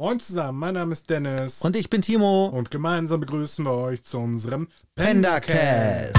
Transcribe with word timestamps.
Moin 0.00 0.18
zusammen, 0.18 0.58
mein 0.58 0.72
Name 0.72 0.92
ist 0.92 1.10
Dennis. 1.10 1.60
Und 1.60 1.76
ich 1.76 1.90
bin 1.90 2.00
Timo. 2.00 2.46
Und 2.46 2.70
gemeinsam 2.70 3.20
begrüßen 3.20 3.66
wir 3.66 3.74
euch 3.74 4.02
zu 4.02 4.16
unserem 4.16 4.68
Pendacast. 4.94 6.16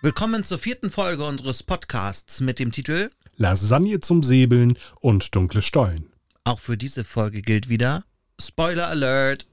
Willkommen 0.00 0.44
zur 0.44 0.58
vierten 0.58 0.90
Folge 0.90 1.26
unseres 1.26 1.62
Podcasts 1.62 2.40
mit 2.40 2.58
dem 2.58 2.72
Titel 2.72 3.10
Lasagne 3.36 4.00
zum 4.00 4.22
Säbeln 4.22 4.78
und 4.98 5.34
dunkle 5.34 5.60
Stollen. 5.60 6.10
Auch 6.44 6.60
für 6.60 6.78
diese 6.78 7.04
Folge 7.04 7.42
gilt 7.42 7.68
wieder 7.68 8.06
Spoiler 8.40 8.88
Alert. 8.88 9.46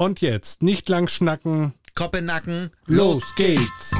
Und 0.00 0.22
jetzt 0.22 0.62
nicht 0.62 0.88
lang 0.88 1.08
schnacken. 1.08 1.74
Kopf 1.94 2.16
in 2.16 2.24
Nacken. 2.24 2.70
Los 2.86 3.34
geht's. 3.34 3.94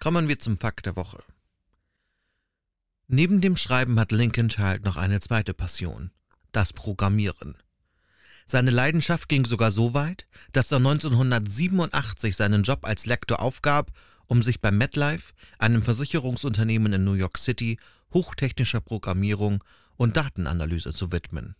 Kommen 0.00 0.26
wir 0.26 0.38
zum 0.38 0.56
Fakt 0.56 0.86
der 0.86 0.96
Woche. 0.96 1.22
Neben 3.08 3.42
dem 3.42 3.58
Schreiben 3.58 4.00
hat 4.00 4.10
Lincoln 4.10 4.48
Child 4.48 4.86
noch 4.86 4.96
eine 4.96 5.20
zweite 5.20 5.52
Passion, 5.52 6.12
das 6.52 6.72
Programmieren. 6.72 7.58
Seine 8.46 8.70
Leidenschaft 8.70 9.28
ging 9.28 9.46
sogar 9.46 9.70
so 9.70 9.94
weit, 9.94 10.26
dass 10.52 10.70
er 10.70 10.78
1987 10.78 12.36
seinen 12.36 12.62
Job 12.62 12.84
als 12.84 13.06
Lektor 13.06 13.40
aufgab, 13.40 13.90
um 14.26 14.42
sich 14.42 14.60
bei 14.60 14.70
MetLife, 14.70 15.32
einem 15.58 15.82
Versicherungsunternehmen 15.82 16.92
in 16.92 17.04
New 17.04 17.14
York 17.14 17.38
City, 17.38 17.78
hochtechnischer 18.12 18.80
Programmierung 18.80 19.64
und 19.96 20.16
Datenanalyse 20.16 20.92
zu 20.92 21.10
widmen. 21.12 21.56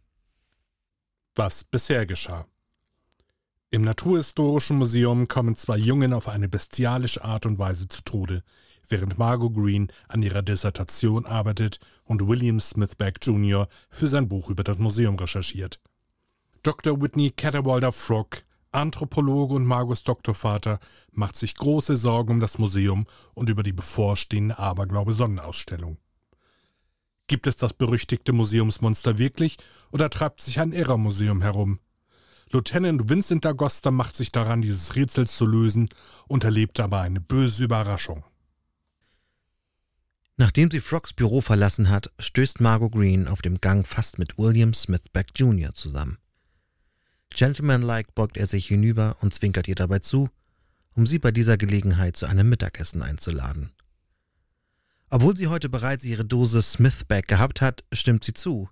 Was 1.34 1.64
bisher 1.64 2.06
geschah. 2.06 2.46
Im 3.70 3.82
Naturhistorischen 3.82 4.78
Museum 4.78 5.26
kommen 5.26 5.56
zwei 5.56 5.78
Jungen 5.78 6.12
auf 6.12 6.28
eine 6.28 6.48
bestialische 6.48 7.24
Art 7.24 7.44
und 7.44 7.58
Weise 7.58 7.88
zu 7.88 8.02
Tode, 8.04 8.44
während 8.88 9.18
Margot 9.18 9.52
Green 9.52 9.88
an 10.06 10.22
ihrer 10.22 10.42
Dissertation 10.42 11.26
arbeitet 11.26 11.80
und 12.04 12.28
William 12.28 12.60
Smithback 12.60 13.18
Jr. 13.22 13.66
für 13.90 14.06
sein 14.06 14.28
Buch 14.28 14.48
über 14.50 14.62
das 14.62 14.78
Museum 14.78 15.16
recherchiert. 15.16 15.80
Dr. 16.64 16.98
Whitney 16.98 17.30
Catterwalder 17.30 17.92
Frog, 17.92 18.42
Anthropologe 18.72 19.54
und 19.54 19.66
Margos 19.66 20.02
Doktorvater, 20.02 20.80
macht 21.12 21.36
sich 21.36 21.56
große 21.56 21.94
Sorgen 21.94 22.32
um 22.32 22.40
das 22.40 22.56
Museum 22.56 23.06
und 23.34 23.50
über 23.50 23.62
die 23.62 23.74
bevorstehende 23.74 24.58
Aberglaube-Sonnenausstellung. 24.58 25.98
Gibt 27.26 27.46
es 27.46 27.58
das 27.58 27.74
berüchtigte 27.74 28.32
Museumsmonster 28.32 29.18
wirklich 29.18 29.58
oder 29.92 30.08
treibt 30.08 30.40
sich 30.40 30.58
ein 30.58 30.72
Irrermuseum 30.72 31.42
herum? 31.42 31.80
Lieutenant 32.50 33.10
Vincent 33.10 33.44
D'Agosta 33.44 33.90
macht 33.90 34.16
sich 34.16 34.32
daran, 34.32 34.62
dieses 34.62 34.96
Rätsels 34.96 35.36
zu 35.36 35.44
lösen 35.44 35.90
und 36.28 36.44
erlebt 36.44 36.80
aber 36.80 37.00
eine 37.00 37.20
böse 37.20 37.64
Überraschung. 37.64 38.24
Nachdem 40.38 40.70
sie 40.70 40.80
Frogs 40.80 41.12
Büro 41.12 41.42
verlassen 41.42 41.90
hat, 41.90 42.10
stößt 42.18 42.62
Margot 42.62 42.92
Green 42.92 43.28
auf 43.28 43.42
dem 43.42 43.60
Gang 43.60 43.86
fast 43.86 44.18
mit 44.18 44.38
William 44.38 44.72
Smithback 44.72 45.28
Jr. 45.36 45.74
zusammen. 45.74 46.16
Gentlemanlike 47.34 48.12
beugt 48.14 48.36
er 48.36 48.46
sich 48.46 48.66
hinüber 48.68 49.16
und 49.20 49.34
zwinkert 49.34 49.68
ihr 49.68 49.74
dabei 49.74 49.98
zu, 49.98 50.30
um 50.94 51.06
sie 51.06 51.18
bei 51.18 51.32
dieser 51.32 51.56
Gelegenheit 51.56 52.16
zu 52.16 52.26
einem 52.26 52.48
Mittagessen 52.48 53.02
einzuladen. 53.02 53.72
Obwohl 55.10 55.36
sie 55.36 55.48
heute 55.48 55.68
bereits 55.68 56.04
ihre 56.04 56.24
Dose 56.24 56.62
Smithback 56.62 57.28
gehabt 57.28 57.60
hat, 57.60 57.84
stimmt 57.92 58.24
sie 58.24 58.34
zu, 58.34 58.68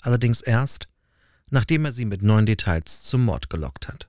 allerdings 0.00 0.40
erst, 0.40 0.88
nachdem 1.50 1.84
er 1.84 1.92
sie 1.92 2.04
mit 2.04 2.22
neuen 2.22 2.46
Details 2.46 3.02
zum 3.02 3.24
Mord 3.24 3.50
gelockt 3.50 3.88
hat. 3.88 4.08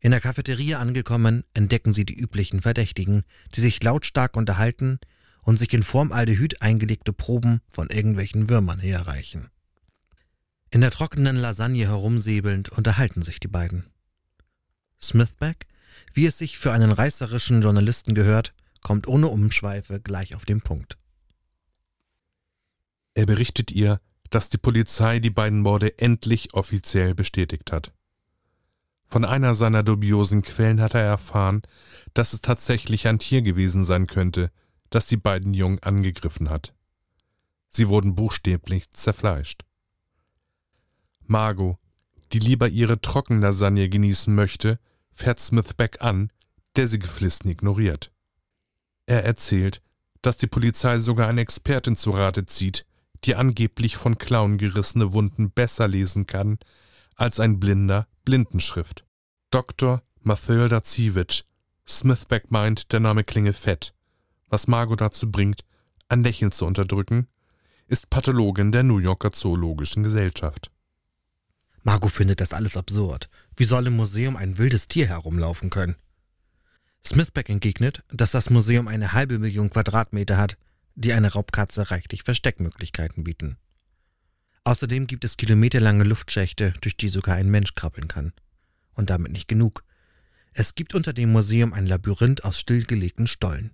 In 0.00 0.10
der 0.10 0.20
Cafeteria 0.20 0.78
angekommen, 0.78 1.44
entdecken 1.54 1.92
sie 1.92 2.04
die 2.04 2.18
üblichen 2.18 2.60
Verdächtigen, 2.60 3.22
die 3.54 3.60
sich 3.60 3.82
lautstark 3.82 4.36
unterhalten 4.36 4.98
und 5.42 5.58
sich 5.58 5.72
in 5.72 5.82
Formaldehyd 5.82 6.62
eingelegte 6.62 7.12
Proben 7.12 7.60
von 7.66 7.88
irgendwelchen 7.88 8.48
Würmern 8.48 8.78
herreichen. 8.78 9.48
In 10.70 10.80
der 10.80 10.90
trockenen 10.90 11.36
Lasagne 11.36 11.86
herumsäbelnd 11.86 12.70
unterhalten 12.70 13.22
sich 13.22 13.40
die 13.40 13.48
beiden. 13.48 13.86
Smithback, 15.00 15.66
wie 16.12 16.26
es 16.26 16.38
sich 16.38 16.58
für 16.58 16.72
einen 16.72 16.90
reißerischen 16.90 17.62
Journalisten 17.62 18.14
gehört, 18.14 18.54
kommt 18.82 19.06
ohne 19.06 19.28
Umschweife 19.28 20.00
gleich 20.00 20.34
auf 20.34 20.44
den 20.44 20.60
Punkt. 20.60 20.98
Er 23.14 23.26
berichtet 23.26 23.70
ihr, 23.70 24.00
dass 24.30 24.48
die 24.48 24.58
Polizei 24.58 25.20
die 25.20 25.30
beiden 25.30 25.60
Morde 25.60 25.98
endlich 25.98 26.54
offiziell 26.54 27.14
bestätigt 27.14 27.72
hat. 27.72 27.92
Von 29.08 29.24
einer 29.24 29.54
seiner 29.54 29.82
dubiosen 29.82 30.42
Quellen 30.42 30.80
hat 30.80 30.94
er 30.94 31.02
erfahren, 31.02 31.62
dass 32.12 32.32
es 32.32 32.40
tatsächlich 32.40 33.06
ein 33.06 33.20
Tier 33.20 33.42
gewesen 33.42 33.84
sein 33.84 34.06
könnte, 34.06 34.50
das 34.90 35.06
die 35.06 35.16
beiden 35.16 35.54
Jungen 35.54 35.78
angegriffen 35.82 36.50
hat. 36.50 36.74
Sie 37.68 37.88
wurden 37.88 38.16
buchstäblich 38.16 38.90
zerfleischt. 38.90 39.64
Margot, 41.28 41.76
die 42.32 42.38
lieber 42.38 42.68
ihre 42.68 43.00
Trockenlasagne 43.00 43.88
genießen 43.88 44.34
möchte, 44.34 44.78
fährt 45.12 45.40
Smithback 45.40 46.02
an, 46.02 46.30
der 46.76 46.88
sie 46.88 46.98
geflissen 46.98 47.48
ignoriert. 47.48 48.12
Er 49.06 49.24
erzählt, 49.24 49.80
dass 50.22 50.36
die 50.36 50.48
Polizei 50.48 50.98
sogar 50.98 51.28
eine 51.28 51.40
Expertin 51.40 51.96
zu 51.96 52.10
Rate 52.10 52.46
zieht, 52.46 52.84
die 53.24 53.34
angeblich 53.34 53.96
von 53.96 54.18
Klauen 54.18 54.58
gerissene 54.58 55.12
Wunden 55.12 55.50
besser 55.50 55.88
lesen 55.88 56.26
kann 56.26 56.58
als 57.14 57.40
ein 57.40 57.58
Blinder 57.58 58.06
Blindenschrift. 58.24 59.04
Dr. 59.50 60.02
Mathilda 60.20 60.82
Ziewicz. 60.82 61.44
Smithback 61.88 62.50
meint, 62.50 62.92
der 62.92 63.00
Name 63.00 63.22
klinge 63.22 63.52
fett. 63.52 63.94
Was 64.48 64.66
Margot 64.66 65.00
dazu 65.00 65.30
bringt, 65.30 65.64
ein 66.08 66.24
Lächeln 66.24 66.52
zu 66.52 66.66
unterdrücken, 66.66 67.28
ist 67.86 68.10
Pathologin 68.10 68.72
der 68.72 68.82
New 68.82 68.98
Yorker 68.98 69.32
Zoologischen 69.32 70.02
Gesellschaft. 70.02 70.70
Margot 71.86 72.10
findet 72.10 72.40
das 72.40 72.52
alles 72.52 72.76
absurd. 72.76 73.30
Wie 73.56 73.64
soll 73.64 73.86
im 73.86 73.94
Museum 73.94 74.34
ein 74.36 74.58
wildes 74.58 74.88
Tier 74.88 75.06
herumlaufen 75.06 75.70
können? 75.70 75.94
Smithback 77.04 77.48
entgegnet, 77.48 78.02
dass 78.08 78.32
das 78.32 78.50
Museum 78.50 78.88
eine 78.88 79.12
halbe 79.12 79.38
Million 79.38 79.70
Quadratmeter 79.70 80.36
hat, 80.36 80.58
die 80.96 81.12
eine 81.12 81.32
Raubkatze 81.32 81.92
reichlich 81.92 82.24
Versteckmöglichkeiten 82.24 83.22
bieten. 83.22 83.56
Außerdem 84.64 85.06
gibt 85.06 85.24
es 85.24 85.36
kilometerlange 85.36 86.02
Luftschächte, 86.02 86.74
durch 86.80 86.96
die 86.96 87.08
sogar 87.08 87.36
ein 87.36 87.52
Mensch 87.52 87.76
krabbeln 87.76 88.08
kann. 88.08 88.32
Und 88.94 89.08
damit 89.08 89.30
nicht 89.30 89.46
genug. 89.46 89.84
Es 90.54 90.74
gibt 90.74 90.92
unter 90.92 91.12
dem 91.12 91.30
Museum 91.30 91.72
ein 91.72 91.86
Labyrinth 91.86 92.42
aus 92.42 92.58
stillgelegten 92.58 93.28
Stollen. 93.28 93.70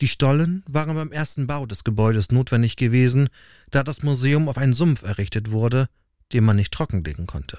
Die 0.00 0.08
Stollen 0.08 0.64
waren 0.66 0.96
beim 0.96 1.12
ersten 1.12 1.46
Bau 1.46 1.66
des 1.66 1.84
Gebäudes 1.84 2.32
notwendig 2.32 2.74
gewesen, 2.74 3.28
da 3.70 3.84
das 3.84 4.02
Museum 4.02 4.48
auf 4.48 4.58
einen 4.58 4.74
Sumpf 4.74 5.04
errichtet 5.04 5.52
wurde, 5.52 5.88
den 6.32 6.44
man 6.44 6.56
nicht 6.56 6.72
trockenlegen 6.72 7.26
konnte. 7.26 7.58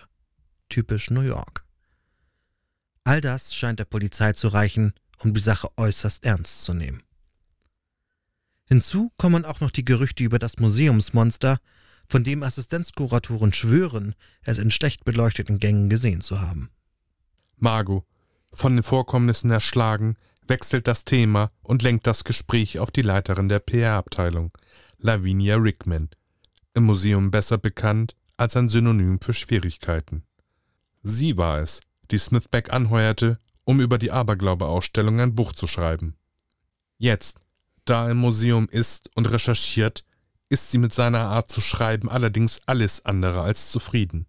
Typisch 0.69 1.09
New 1.09 1.21
York. 1.21 1.65
All 3.03 3.21
das 3.21 3.55
scheint 3.55 3.79
der 3.79 3.85
Polizei 3.85 4.33
zu 4.33 4.49
reichen, 4.49 4.93
um 5.17 5.33
die 5.33 5.39
Sache 5.39 5.69
äußerst 5.77 6.23
ernst 6.23 6.63
zu 6.63 6.73
nehmen. 6.73 7.03
Hinzu 8.65 9.11
kommen 9.17 9.45
auch 9.45 9.61
noch 9.61 9.71
die 9.71 9.85
Gerüchte 9.85 10.23
über 10.23 10.37
das 10.37 10.57
Museumsmonster, 10.59 11.57
von 12.07 12.23
dem 12.23 12.43
Assistenzkuratoren 12.43 13.53
schwören, 13.53 14.15
es 14.43 14.57
in 14.57 14.71
schlecht 14.71 15.05
beleuchteten 15.05 15.59
Gängen 15.59 15.89
gesehen 15.89 16.21
zu 16.21 16.41
haben. 16.41 16.69
Margot, 17.57 18.03
von 18.51 18.75
den 18.75 18.83
Vorkommnissen 18.83 19.51
erschlagen, 19.51 20.15
wechselt 20.47 20.87
das 20.87 21.05
Thema 21.05 21.51
und 21.61 21.83
lenkt 21.83 22.07
das 22.07 22.23
Gespräch 22.23 22.79
auf 22.79 22.91
die 22.91 23.03
Leiterin 23.03 23.49
der 23.49 23.59
PR-Abteilung, 23.59 24.51
Lavinia 24.97 25.55
Rickman, 25.55 26.09
im 26.73 26.83
Museum 26.83 27.31
besser 27.31 27.57
bekannt 27.57 28.15
als 28.39 28.55
ein 28.55 28.69
Synonym 28.69 29.19
für 29.21 29.33
Schwierigkeiten. 29.33 30.23
Sie 31.03 31.37
war 31.37 31.59
es, 31.59 31.81
die 32.09 32.17
Smithback 32.17 32.71
anheuerte, 32.71 33.37
um 33.65 33.81
über 33.81 33.97
die 33.97 34.11
Aberglaube-Ausstellung 34.11 35.19
ein 35.19 35.35
Buch 35.35 35.53
zu 35.53 35.67
schreiben. 35.67 36.15
Jetzt, 36.97 37.39
da 37.85 38.05
er 38.05 38.11
im 38.11 38.17
Museum 38.17 38.67
ist 38.69 39.09
und 39.15 39.29
recherchiert, 39.29 40.05
ist 40.47 40.71
sie 40.71 40.77
mit 40.77 40.93
seiner 40.93 41.21
Art 41.21 41.51
zu 41.51 41.61
schreiben 41.61 42.09
allerdings 42.09 42.61
alles 42.65 43.05
andere 43.05 43.41
als 43.41 43.69
zufrieden. 43.71 44.25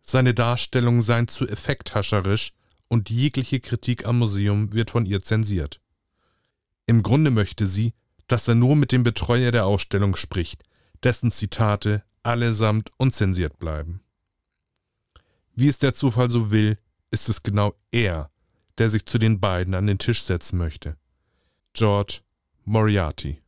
Seine 0.00 0.34
Darstellungen 0.34 1.02
seien 1.02 1.28
zu 1.28 1.46
effekthascherisch 1.46 2.52
und 2.88 3.10
jegliche 3.10 3.60
Kritik 3.60 4.06
am 4.06 4.18
Museum 4.18 4.72
wird 4.72 4.90
von 4.90 5.06
ihr 5.06 5.22
zensiert. 5.22 5.80
Im 6.86 7.02
Grunde 7.02 7.30
möchte 7.30 7.66
sie, 7.66 7.92
dass 8.28 8.48
er 8.48 8.54
nur 8.54 8.76
mit 8.76 8.92
dem 8.92 9.02
Betreuer 9.02 9.50
der 9.50 9.66
Ausstellung 9.66 10.16
spricht, 10.16 10.62
dessen 11.02 11.32
Zitate 11.32 12.02
allesamt 12.24 12.90
unzensiert 12.98 13.58
bleiben. 13.58 14.00
Wie 15.54 15.68
es 15.68 15.78
der 15.78 15.94
Zufall 15.94 16.30
so 16.30 16.50
will, 16.50 16.78
ist 17.10 17.28
es 17.28 17.42
genau 17.42 17.74
er, 17.92 18.30
der 18.78 18.90
sich 18.90 19.06
zu 19.06 19.18
den 19.18 19.40
beiden 19.40 19.74
an 19.74 19.86
den 19.86 19.98
Tisch 19.98 20.22
setzen 20.22 20.58
möchte. 20.58 20.96
George 21.74 22.20
Moriarty. 22.64 23.40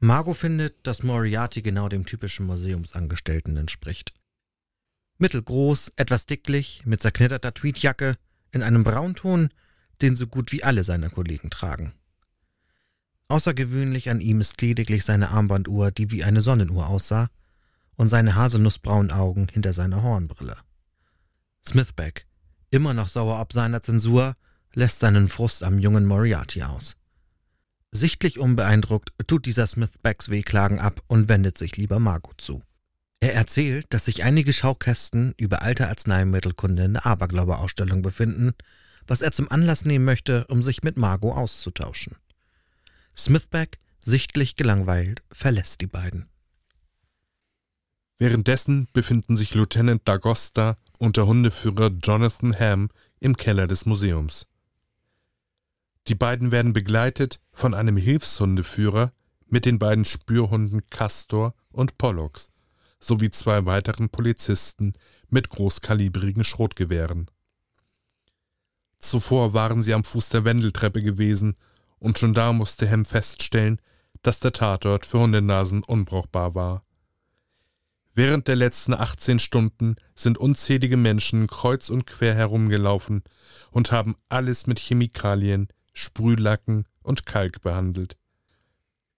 Margot 0.00 0.36
findet, 0.36 0.86
dass 0.86 1.02
Moriarty 1.02 1.62
genau 1.62 1.88
dem 1.88 2.06
typischen 2.06 2.46
Museumsangestellten 2.46 3.56
entspricht. 3.56 4.12
Mittelgroß, 5.18 5.92
etwas 5.96 6.26
dicklich, 6.26 6.82
mit 6.84 7.00
zerknitterter 7.00 7.54
Tweedjacke, 7.54 8.16
in 8.50 8.62
einem 8.62 8.84
Braunton, 8.84 9.48
den 10.02 10.16
so 10.16 10.26
gut 10.26 10.52
wie 10.52 10.62
alle 10.62 10.84
seiner 10.84 11.10
Kollegen 11.10 11.50
tragen. 11.50 11.94
Außergewöhnlich 13.28 14.10
an 14.10 14.20
ihm 14.20 14.40
ist 14.40 14.60
lediglich 14.60 15.04
seine 15.04 15.30
Armbanduhr, 15.30 15.90
die 15.90 16.10
wie 16.10 16.24
eine 16.24 16.40
Sonnenuhr 16.40 16.86
aussah, 16.86 17.30
und 17.96 18.06
seine 18.08 18.34
haselnussbraunen 18.34 19.10
Augen 19.10 19.46
hinter 19.52 19.72
seiner 19.72 20.02
Hornbrille. 20.02 20.56
Smithback, 21.66 22.26
immer 22.70 22.94
noch 22.94 23.08
sauer 23.08 23.40
ob 23.40 23.52
seiner 23.52 23.82
Zensur, 23.82 24.36
lässt 24.74 25.00
seinen 25.00 25.28
Frust 25.28 25.62
am 25.62 25.78
jungen 25.78 26.04
Moriarty 26.04 26.62
aus. 26.62 26.96
Sichtlich 27.90 28.38
unbeeindruckt 28.38 29.12
tut 29.26 29.46
dieser 29.46 29.66
Smithbacks 29.66 30.28
Wehklagen 30.28 30.80
ab 30.80 31.00
und 31.06 31.28
wendet 31.28 31.56
sich 31.56 31.76
lieber 31.76 32.00
Margot 32.00 32.40
zu. 32.40 32.62
Er 33.20 33.34
erzählt, 33.34 33.86
dass 33.90 34.06
sich 34.06 34.24
einige 34.24 34.52
Schaukästen 34.52 35.32
über 35.38 35.62
alte 35.62 35.88
Arzneimittelkunde 35.88 36.84
in 36.84 36.92
der 36.94 37.06
Aberglaube-Ausstellung 37.06 38.02
befinden, 38.02 38.52
was 39.06 39.22
er 39.22 39.32
zum 39.32 39.50
Anlass 39.50 39.84
nehmen 39.84 40.04
möchte, 40.04 40.46
um 40.48 40.62
sich 40.62 40.82
mit 40.82 40.96
Margot 40.96 41.34
auszutauschen. 41.34 42.16
Smithback, 43.16 43.78
sichtlich 44.04 44.56
gelangweilt, 44.56 45.22
verlässt 45.30 45.80
die 45.80 45.86
beiden. 45.86 46.26
Währenddessen 48.18 48.88
befinden 48.92 49.36
sich 49.36 49.54
Lieutenant 49.54 50.08
D'Agosta 50.08 50.76
und 50.98 51.16
der 51.16 51.26
Hundeführer 51.26 51.90
Jonathan 52.02 52.58
Ham 52.58 52.90
im 53.20 53.36
Keller 53.36 53.66
des 53.66 53.86
Museums. 53.86 54.46
Die 56.06 56.14
beiden 56.14 56.52
werden 56.52 56.72
begleitet 56.72 57.40
von 57.52 57.74
einem 57.74 57.96
Hilfshundeführer 57.96 59.12
mit 59.46 59.64
den 59.64 59.78
beiden 59.78 60.04
Spürhunden 60.04 60.86
Castor 60.90 61.54
und 61.70 61.98
Pollux 61.98 62.50
sowie 63.00 63.30
zwei 63.30 63.66
weiteren 63.66 64.08
Polizisten 64.08 64.94
mit 65.28 65.50
großkalibrigen 65.50 66.44
Schrotgewehren. 66.44 67.30
Zuvor 68.98 69.52
waren 69.52 69.82
sie 69.82 69.92
am 69.92 70.04
Fuß 70.04 70.30
der 70.30 70.44
Wendeltreppe 70.44 71.02
gewesen, 71.02 71.56
und 71.98 72.18
schon 72.18 72.34
da 72.34 72.52
musste 72.52 72.86
Hem 72.86 73.04
feststellen, 73.04 73.80
dass 74.22 74.40
der 74.40 74.52
Tatort 74.52 75.06
für 75.06 75.20
Hundenasen 75.20 75.82
unbrauchbar 75.84 76.54
war. 76.54 76.83
Während 78.16 78.46
der 78.46 78.54
letzten 78.54 78.94
18 78.94 79.40
Stunden 79.40 79.96
sind 80.14 80.38
unzählige 80.38 80.96
Menschen 80.96 81.48
kreuz 81.48 81.90
und 81.90 82.06
quer 82.06 82.34
herumgelaufen 82.34 83.24
und 83.72 83.90
haben 83.90 84.14
alles 84.28 84.68
mit 84.68 84.78
Chemikalien, 84.78 85.66
Sprühlacken 85.92 86.86
und 87.02 87.26
Kalk 87.26 87.60
behandelt. 87.60 88.16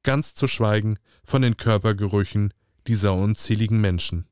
Ganz 0.02 0.34
zu 0.34 0.48
schweigen 0.48 0.98
von 1.24 1.42
den 1.42 1.58
Körpergerüchen 1.58 2.54
dieser 2.86 3.12
unzähligen 3.14 3.82
Menschen. 3.82 4.26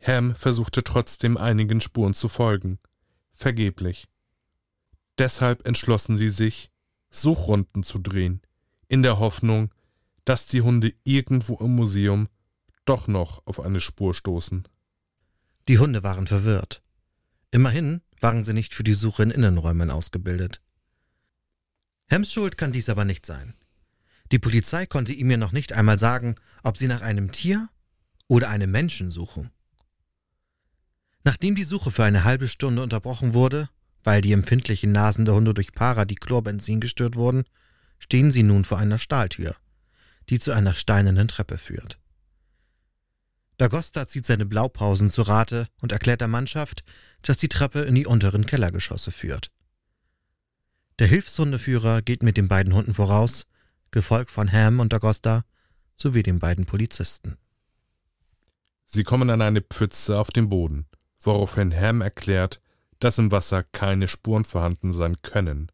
Ham 0.00 0.36
versuchte 0.36 0.84
trotzdem 0.84 1.36
einigen 1.36 1.80
Spuren 1.80 2.14
zu 2.14 2.28
folgen, 2.28 2.78
vergeblich. 3.32 4.06
Deshalb 5.18 5.66
entschlossen 5.66 6.16
sie 6.16 6.28
sich, 6.28 6.70
Suchrunden 7.10 7.82
zu 7.82 7.98
drehen, 7.98 8.42
in 8.86 9.02
der 9.02 9.18
Hoffnung, 9.18 9.74
dass 10.24 10.46
die 10.46 10.60
Hunde 10.60 10.92
irgendwo 11.02 11.56
im 11.56 11.74
Museum 11.74 12.28
doch 12.88 13.06
noch 13.06 13.46
auf 13.46 13.60
eine 13.60 13.80
Spur 13.80 14.14
stoßen. 14.14 14.66
Die 15.68 15.78
Hunde 15.78 16.02
waren 16.02 16.26
verwirrt. 16.26 16.82
Immerhin 17.50 18.00
waren 18.20 18.44
sie 18.44 18.54
nicht 18.54 18.74
für 18.74 18.84
die 18.84 18.94
Suche 18.94 19.22
in 19.22 19.30
Innenräumen 19.30 19.90
ausgebildet. 19.90 20.62
Hems 22.06 22.32
Schuld 22.32 22.56
kann 22.56 22.72
dies 22.72 22.88
aber 22.88 23.04
nicht 23.04 23.26
sein. 23.26 23.54
Die 24.32 24.38
Polizei 24.38 24.86
konnte 24.86 25.12
ihm 25.12 25.30
ja 25.30 25.36
noch 25.36 25.52
nicht 25.52 25.72
einmal 25.72 25.98
sagen, 25.98 26.36
ob 26.62 26.78
sie 26.78 26.88
nach 26.88 27.02
einem 27.02 27.32
Tier 27.32 27.68
oder 28.26 28.48
einem 28.48 28.70
Menschen 28.70 29.10
suchen. 29.10 29.50
Nachdem 31.24 31.54
die 31.54 31.64
Suche 31.64 31.90
für 31.90 32.04
eine 32.04 32.24
halbe 32.24 32.48
Stunde 32.48 32.82
unterbrochen 32.82 33.34
wurde, 33.34 33.68
weil 34.04 34.22
die 34.22 34.32
empfindlichen 34.32 34.92
Nasen 34.92 35.24
der 35.24 35.34
Hunde 35.34 35.52
durch 35.52 35.72
Paradichlorbenzin 35.72 36.80
gestört 36.80 37.16
wurden, 37.16 37.44
stehen 37.98 38.32
sie 38.32 38.42
nun 38.42 38.64
vor 38.64 38.78
einer 38.78 38.98
Stahltür, 38.98 39.56
die 40.30 40.38
zu 40.38 40.52
einer 40.52 40.74
steinernen 40.74 41.28
Treppe 41.28 41.58
führt. 41.58 41.98
D'Agosta 43.58 44.06
zieht 44.06 44.24
seine 44.24 44.46
Blaupausen 44.46 45.10
zu 45.10 45.22
Rate 45.22 45.68
und 45.80 45.92
erklärt 45.92 46.20
der 46.20 46.28
Mannschaft, 46.28 46.84
dass 47.22 47.38
die 47.38 47.48
Treppe 47.48 47.80
in 47.80 47.94
die 47.94 48.06
unteren 48.06 48.46
Kellergeschosse 48.46 49.10
führt. 49.10 49.50
Der 51.00 51.08
Hilfshundeführer 51.08 52.02
geht 52.02 52.22
mit 52.22 52.36
den 52.36 52.48
beiden 52.48 52.74
Hunden 52.74 52.94
voraus, 52.94 53.46
gefolgt 53.90 54.30
von 54.30 54.50
Ham 54.50 54.80
und 54.80 54.94
D'Agosta 54.94 55.42
sowie 55.96 56.22
den 56.22 56.38
beiden 56.38 56.66
Polizisten. 56.66 57.36
Sie 58.86 59.02
kommen 59.02 59.28
an 59.30 59.42
eine 59.42 59.60
Pfütze 59.60 60.18
auf 60.18 60.30
dem 60.30 60.48
Boden, 60.48 60.86
woraufhin 61.20 61.74
Ham 61.74 62.00
erklärt, 62.00 62.60
dass 63.00 63.18
im 63.18 63.30
Wasser 63.30 63.62
keine 63.62 64.08
Spuren 64.08 64.44
vorhanden 64.44 64.92
sein 64.92 65.16
können. 65.22 65.70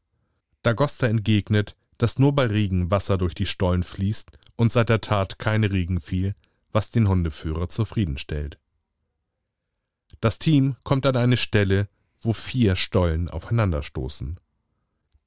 D'Agosta 0.64 1.06
entgegnet, 1.06 1.76
dass 1.98 2.18
nur 2.18 2.34
bei 2.34 2.46
Regen 2.46 2.90
Wasser 2.90 3.18
durch 3.18 3.34
die 3.34 3.46
Stollen 3.46 3.82
fließt 3.82 4.30
und 4.56 4.72
seit 4.72 4.88
der 4.88 5.00
Tat 5.00 5.38
keine 5.38 5.70
Regen 5.70 6.00
fiel, 6.00 6.34
was 6.74 6.90
den 6.90 7.08
Hundeführer 7.08 7.70
zufriedenstellt. 7.70 8.58
Das 10.20 10.38
Team 10.38 10.76
kommt 10.82 11.06
an 11.06 11.16
eine 11.16 11.36
Stelle, 11.36 11.88
wo 12.20 12.32
vier 12.32 12.76
Stollen 12.76 13.30
aufeinanderstoßen. 13.30 14.38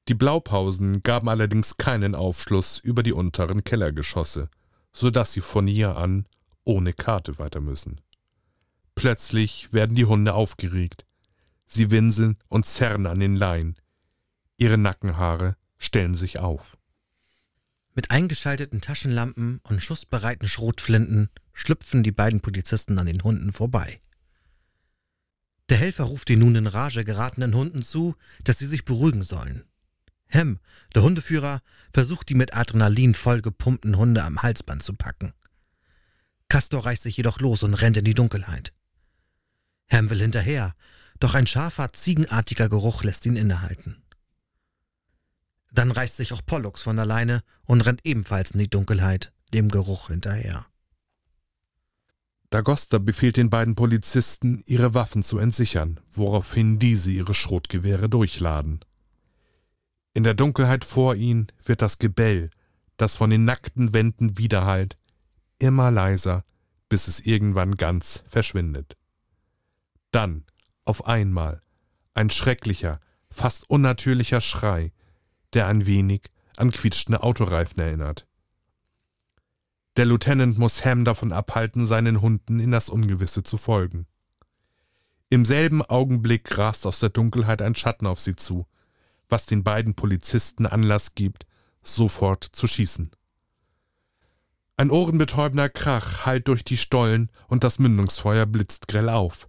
Die 0.08 0.14
Blaupausen 0.14 1.02
gaben 1.02 1.28
allerdings 1.28 1.76
keinen 1.76 2.14
Aufschluss 2.14 2.78
über 2.78 3.02
die 3.02 3.12
unteren 3.12 3.64
Kellergeschosse, 3.64 4.48
so 4.92 5.10
dass 5.10 5.32
sie 5.32 5.40
von 5.40 5.66
hier 5.66 5.96
an 5.96 6.26
ohne 6.64 6.92
Karte 6.92 7.38
weiter 7.38 7.60
müssen. 7.60 8.00
Plötzlich 8.94 9.72
werden 9.72 9.96
die 9.96 10.06
Hunde 10.06 10.34
aufgeregt. 10.34 11.06
Sie 11.66 11.90
winseln 11.90 12.36
und 12.48 12.66
zerren 12.66 13.06
an 13.06 13.20
den 13.20 13.36
Leinen. 13.36 13.76
Ihre 14.56 14.78
Nackenhaare 14.78 15.56
stellen 15.76 16.14
sich 16.14 16.38
auf. 16.38 16.77
Mit 17.98 18.12
eingeschalteten 18.12 18.80
Taschenlampen 18.80 19.58
und 19.64 19.82
schussbereiten 19.82 20.48
Schrotflinten 20.48 21.30
schlüpfen 21.52 22.04
die 22.04 22.12
beiden 22.12 22.40
Polizisten 22.40 22.96
an 22.96 23.06
den 23.06 23.24
Hunden 23.24 23.52
vorbei. 23.52 23.98
Der 25.68 25.78
Helfer 25.78 26.04
ruft 26.04 26.28
den 26.28 26.38
nun 26.38 26.54
in 26.54 26.68
Rage 26.68 27.02
geratenen 27.02 27.56
Hunden 27.56 27.82
zu, 27.82 28.14
dass 28.44 28.60
sie 28.60 28.68
sich 28.68 28.84
beruhigen 28.84 29.24
sollen. 29.24 29.64
Hem, 30.28 30.60
der 30.94 31.02
Hundeführer, 31.02 31.60
versucht 31.92 32.28
die 32.28 32.36
mit 32.36 32.54
Adrenalin 32.54 33.14
vollgepumpten 33.14 33.96
Hunde 33.96 34.22
am 34.22 34.42
Halsband 34.42 34.84
zu 34.84 34.92
packen. 34.92 35.32
Castor 36.48 36.86
reißt 36.86 37.02
sich 37.02 37.16
jedoch 37.16 37.40
los 37.40 37.64
und 37.64 37.74
rennt 37.74 37.96
in 37.96 38.04
die 38.04 38.14
Dunkelheit. 38.14 38.72
Ham 39.90 40.08
will 40.08 40.20
hinterher, 40.20 40.76
doch 41.18 41.34
ein 41.34 41.48
scharfer, 41.48 41.92
ziegenartiger 41.92 42.68
Geruch 42.68 43.02
lässt 43.02 43.26
ihn 43.26 43.34
innehalten. 43.34 43.96
Dann 45.72 45.90
reißt 45.90 46.16
sich 46.16 46.32
auch 46.32 46.44
Pollux 46.44 46.82
von 46.82 46.98
alleine 46.98 47.42
und 47.64 47.82
rennt 47.82 48.00
ebenfalls 48.04 48.52
in 48.52 48.58
die 48.58 48.70
Dunkelheit, 48.70 49.32
dem 49.52 49.70
Geruch 49.70 50.08
hinterher. 50.08 50.66
D'Agosta 52.50 52.98
befiehlt 52.98 53.36
den 53.36 53.50
beiden 53.50 53.74
Polizisten, 53.74 54.62
ihre 54.64 54.94
Waffen 54.94 55.22
zu 55.22 55.38
entsichern, 55.38 56.00
woraufhin 56.10 56.78
diese 56.78 57.10
ihre 57.10 57.34
Schrotgewehre 57.34 58.08
durchladen. 58.08 58.80
In 60.14 60.24
der 60.24 60.34
Dunkelheit 60.34 60.84
vor 60.84 61.14
ihnen 61.14 61.48
wird 61.62 61.82
das 61.82 61.98
Gebell, 61.98 62.50
das 62.96 63.16
von 63.16 63.28
den 63.28 63.44
nackten 63.44 63.92
Wänden 63.92 64.38
widerhallt, 64.38 64.96
immer 65.58 65.90
leiser, 65.90 66.44
bis 66.88 67.06
es 67.06 67.20
irgendwann 67.20 67.76
ganz 67.76 68.22
verschwindet. 68.26 68.96
Dann, 70.10 70.44
auf 70.86 71.06
einmal, 71.06 71.60
ein 72.14 72.30
schrecklicher, 72.30 72.98
fast 73.30 73.68
unnatürlicher 73.68 74.40
Schrei, 74.40 74.92
der 75.54 75.66
ein 75.66 75.86
wenig 75.86 76.22
an 76.56 76.70
quietschende 76.70 77.22
Autoreifen 77.22 77.80
erinnert. 77.80 78.26
Der 79.96 80.04
Lieutenant 80.04 80.58
muss 80.58 80.84
Ham 80.84 81.04
davon 81.04 81.32
abhalten, 81.32 81.86
seinen 81.86 82.20
Hunden 82.20 82.60
in 82.60 82.70
das 82.70 82.88
Ungewisse 82.88 83.42
zu 83.42 83.58
folgen. 83.58 84.06
Im 85.30 85.44
selben 85.44 85.82
Augenblick 85.82 86.56
rast 86.56 86.86
aus 86.86 87.00
der 87.00 87.10
Dunkelheit 87.10 87.62
ein 87.62 87.74
Schatten 87.74 88.06
auf 88.06 88.20
sie 88.20 88.36
zu, 88.36 88.66
was 89.28 89.46
den 89.46 89.62
beiden 89.62 89.94
Polizisten 89.94 90.66
Anlass 90.66 91.14
gibt, 91.14 91.46
sofort 91.82 92.44
zu 92.44 92.66
schießen. 92.66 93.10
Ein 94.76 94.90
ohrenbetäubender 94.90 95.68
Krach 95.68 96.24
hallt 96.24 96.46
durch 96.46 96.62
die 96.62 96.76
Stollen 96.76 97.30
und 97.48 97.64
das 97.64 97.78
Mündungsfeuer 97.78 98.46
blitzt 98.46 98.86
grell 98.86 99.08
auf. 99.08 99.48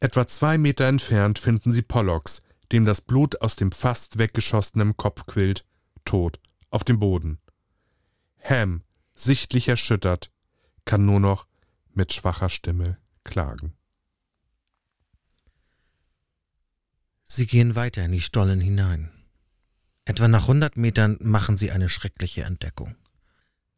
Etwa 0.00 0.26
zwei 0.26 0.58
Meter 0.58 0.84
entfernt 0.84 1.38
finden 1.38 1.72
sie 1.72 1.82
Pollux, 1.82 2.42
dem 2.72 2.84
das 2.84 3.00
Blut 3.00 3.40
aus 3.40 3.56
dem 3.56 3.72
fast 3.72 4.18
weggeschossenen 4.18 4.96
Kopf 4.96 5.26
quillt, 5.26 5.64
tot, 6.04 6.40
auf 6.70 6.84
dem 6.84 6.98
Boden. 6.98 7.38
Ham, 8.42 8.82
sichtlich 9.14 9.68
erschüttert, 9.68 10.30
kann 10.84 11.04
nur 11.04 11.20
noch 11.20 11.46
mit 11.92 12.12
schwacher 12.12 12.48
Stimme 12.48 12.98
klagen. 13.24 13.74
Sie 17.24 17.46
gehen 17.46 17.74
weiter 17.74 18.04
in 18.04 18.12
die 18.12 18.22
Stollen 18.22 18.60
hinein. 18.60 19.10
Etwa 20.06 20.28
nach 20.28 20.46
hundert 20.46 20.78
Metern 20.78 21.18
machen 21.20 21.58
sie 21.58 21.70
eine 21.70 21.90
schreckliche 21.90 22.44
Entdeckung. 22.44 22.96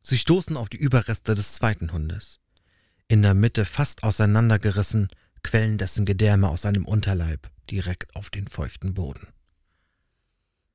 Sie 0.02 0.16
stoßen 0.16 0.56
auf 0.56 0.68
die 0.68 0.76
Überreste 0.76 1.34
des 1.34 1.54
zweiten 1.54 1.92
Hundes. 1.92 2.38
In 3.08 3.22
der 3.22 3.34
Mitte 3.34 3.64
fast 3.64 4.04
auseinandergerissen, 4.04 5.08
quellen 5.42 5.78
dessen 5.78 6.04
Gedärme 6.04 6.48
aus 6.48 6.62
seinem 6.62 6.84
Unterleib 6.84 7.50
direkt 7.70 8.14
auf 8.16 8.30
den 8.30 8.46
feuchten 8.48 8.94
Boden. 8.94 9.28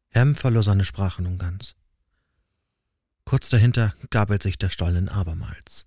Hem 0.10 0.36
verlor 0.36 0.63
seine 0.63 0.86
Sprache 0.86 1.22
nun 1.22 1.38
ganz. 1.38 1.75
Kurz 3.25 3.50
dahinter 3.50 3.95
gabelt 4.12 4.43
sich 4.43 4.57
der 4.57 4.69
Stollen 4.69 5.10
abermals. 5.10 5.86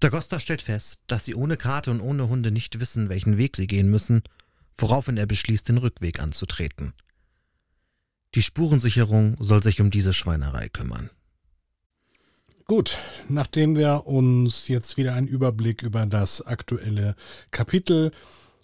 Dagosta 0.00 0.40
stellt 0.40 0.62
fest, 0.62 1.02
dass 1.06 1.24
sie 1.24 1.34
ohne 1.34 1.56
Karte 1.56 1.90
und 1.90 2.00
ohne 2.00 2.28
Hunde 2.28 2.50
nicht 2.50 2.80
wissen, 2.80 3.08
welchen 3.08 3.36
Weg 3.38 3.56
sie 3.56 3.66
gehen 3.66 3.90
müssen, 3.90 4.22
woraufhin 4.76 5.16
er 5.16 5.26
beschließt, 5.26 5.68
den 5.68 5.78
Rückweg 5.78 6.20
anzutreten. 6.20 6.92
Die 8.34 8.42
Spurensicherung 8.42 9.36
soll 9.38 9.62
sich 9.62 9.80
um 9.80 9.90
diese 9.90 10.12
Schweinerei 10.12 10.68
kümmern. 10.68 11.10
Gut, 12.66 12.96
nachdem 13.28 13.76
wir 13.76 14.06
uns 14.06 14.68
jetzt 14.68 14.96
wieder 14.96 15.12
einen 15.12 15.28
Überblick 15.28 15.82
über 15.82 16.06
das 16.06 16.40
aktuelle 16.40 17.14
Kapitel 17.50 18.10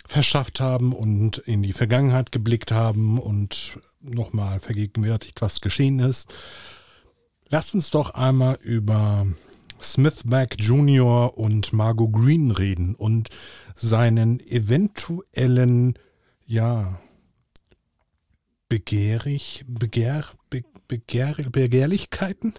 verschafft 0.07 0.59
haben 0.59 0.95
und 0.95 1.37
in 1.37 1.62
die 1.62 1.75
Vergangenheit 1.75 2.33
geblickt 2.33 2.73
haben 2.73 3.19
und 3.19 3.78
nochmal 4.00 4.59
vergegenwärtigt, 4.59 5.42
was 5.42 5.61
geschehen 5.61 6.00
ist, 6.00 6.33
lasst 7.50 7.75
uns 7.75 7.90
doch 7.90 8.14
einmal 8.14 8.59
über 8.62 9.26
Smithback 9.83 10.57
Jr. 10.59 11.37
und 11.37 11.75
Margot 11.75 12.11
Green 12.11 12.52
reden 12.52 12.95
und 12.95 13.28
seinen 13.76 14.40
eventuellen, 14.40 15.99
ja, 16.47 16.99
begehrig, 18.71 19.66
begehr, 19.69 20.25
be, 20.49 20.64
begehr, 20.88 21.35
Begehrlichkeiten? 21.52 22.54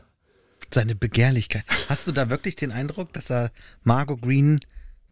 Seine 0.74 0.96
Begehrlichkeit. 0.96 1.64
Hast 1.90 2.08
du 2.08 2.12
da 2.12 2.30
wirklich 2.30 2.56
den 2.56 2.72
Eindruck, 2.72 3.14
dass 3.14 3.30
er 3.30 3.52
Margot 3.84 4.22
Green 4.22 4.60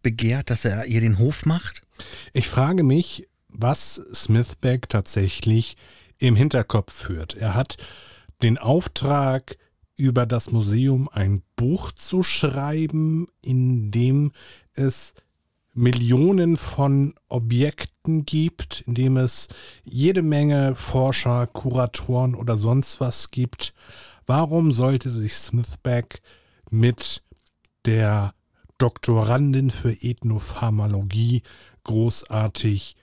begehrt, 0.02 0.50
dass 0.50 0.64
er 0.64 0.86
ihr 0.86 1.00
den 1.00 1.18
Hof 1.18 1.44
macht? 1.44 1.82
Ich 2.32 2.48
frage 2.48 2.82
mich, 2.82 3.28
was 3.48 3.94
Smithback 4.14 4.88
tatsächlich 4.88 5.76
im 6.18 6.36
Hinterkopf 6.36 6.92
führt. 6.92 7.36
Er 7.36 7.54
hat 7.54 7.76
den 8.42 8.58
Auftrag, 8.58 9.56
über 10.00 10.24
das 10.24 10.50
Museum 10.50 11.10
ein 11.12 11.42
Buch 11.56 11.92
zu 11.92 12.22
schreiben, 12.22 13.26
in 13.42 13.90
dem 13.90 14.32
es 14.72 15.12
Millionen 15.74 16.56
von 16.56 17.14
Objekten 17.28 18.24
gibt, 18.24 18.80
in 18.86 18.94
dem 18.94 19.18
es 19.18 19.48
jede 19.84 20.22
Menge 20.22 20.74
Forscher, 20.74 21.46
Kuratoren 21.46 22.34
oder 22.34 22.56
sonst 22.56 23.00
was 23.00 23.30
gibt. 23.30 23.74
Warum 24.30 24.72
sollte 24.72 25.10
sich 25.10 25.34
Smithback 25.34 26.20
mit 26.70 27.24
der 27.84 28.32
Doktorandin 28.78 29.72
für 29.72 29.90
Ethnopharmalogie 29.90 31.42
großartig 31.82 32.94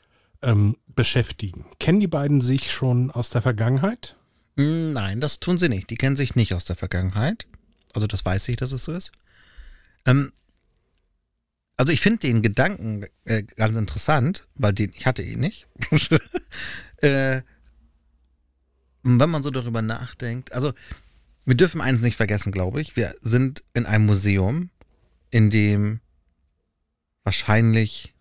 ähm, 0.41 0.77
beschäftigen? 0.87 1.65
Kennen 1.81 1.99
die 1.99 2.07
beiden 2.07 2.39
sich 2.39 2.71
schon 2.71 3.11
aus 3.11 3.29
der 3.29 3.41
Vergangenheit? 3.41 4.15
Hm, 4.55 4.93
nein, 4.93 5.19
das 5.19 5.41
tun 5.41 5.57
sie 5.57 5.67
nicht. 5.67 5.89
Die 5.89 5.97
kennen 5.97 6.15
sich 6.15 6.35
nicht 6.35 6.53
aus 6.53 6.63
der 6.63 6.77
Vergangenheit. 6.77 7.45
Also 7.93 8.07
das 8.07 8.23
weiß 8.23 8.47
ich, 8.47 8.55
dass 8.55 8.71
es 8.71 8.85
so 8.85 8.93
ist. 8.93 9.11
Ähm, 10.05 10.31
also 11.75 11.91
ich 11.91 11.99
finde 11.99 12.19
den 12.19 12.41
Gedanken 12.41 13.05
äh, 13.25 13.43
ganz 13.43 13.75
interessant, 13.75 14.47
weil 14.55 14.71
den, 14.71 14.93
ich 14.95 15.05
hatte 15.05 15.23
ihn 15.23 15.41
nicht. 15.41 15.67
äh, 17.01 17.41
wenn 19.03 19.29
man 19.29 19.43
so 19.43 19.51
darüber 19.51 19.81
nachdenkt, 19.81 20.53
also 20.53 20.71
wir 21.47 21.55
dürfen 21.55 21.79
eins 21.79 22.01
nicht 22.01 22.17
vergessen, 22.17 22.51
glaube 22.51 22.81
ich. 22.81 22.97
Wir 22.97 23.15
sind 23.21 23.63
in 23.73 23.85
einem 23.85 24.05
Museum, 24.05 24.69
in 25.31 25.49
dem 25.49 26.01
wahrscheinlich 27.23 28.13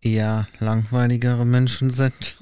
eher 0.00 0.46
langweiligere 0.60 1.44
Menschen 1.44 1.90
sind. 1.90 2.38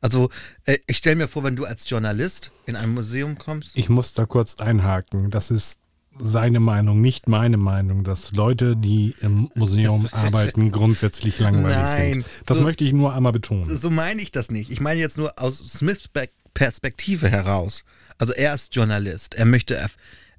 Also 0.00 0.30
äh, 0.64 0.78
ich 0.88 0.96
stelle 0.96 1.14
mir 1.14 1.28
vor, 1.28 1.44
wenn 1.44 1.54
du 1.54 1.64
als 1.64 1.88
Journalist 1.88 2.50
in 2.66 2.74
ein 2.74 2.90
Museum 2.90 3.38
kommst. 3.38 3.70
Ich 3.74 3.88
muss 3.88 4.14
da 4.14 4.26
kurz 4.26 4.58
einhaken. 4.58 5.30
Das 5.30 5.52
ist 5.52 5.78
seine 6.12 6.58
Meinung, 6.58 7.00
nicht 7.00 7.28
meine 7.28 7.56
Meinung, 7.56 8.02
dass 8.02 8.32
Leute, 8.32 8.76
die 8.76 9.14
im 9.20 9.48
Museum 9.54 10.08
arbeiten, 10.12 10.72
grundsätzlich 10.72 11.38
langweilig 11.38 11.76
Nein, 11.76 12.12
sind. 12.14 12.26
Das 12.46 12.58
so, 12.58 12.64
möchte 12.64 12.82
ich 12.82 12.92
nur 12.92 13.14
einmal 13.14 13.32
betonen. 13.32 13.68
So 13.68 13.90
meine 13.90 14.20
ich 14.20 14.32
das 14.32 14.50
nicht. 14.50 14.72
Ich 14.72 14.80
meine 14.80 14.98
jetzt 14.98 15.18
nur 15.18 15.38
aus 15.38 15.58
Smiths 15.58 16.10
Perspektive 16.52 17.30
heraus. 17.30 17.84
Also 18.18 18.32
er 18.32 18.54
ist 18.54 18.74
Journalist. 18.74 19.34
Er 19.34 19.46
möchte 19.46 19.78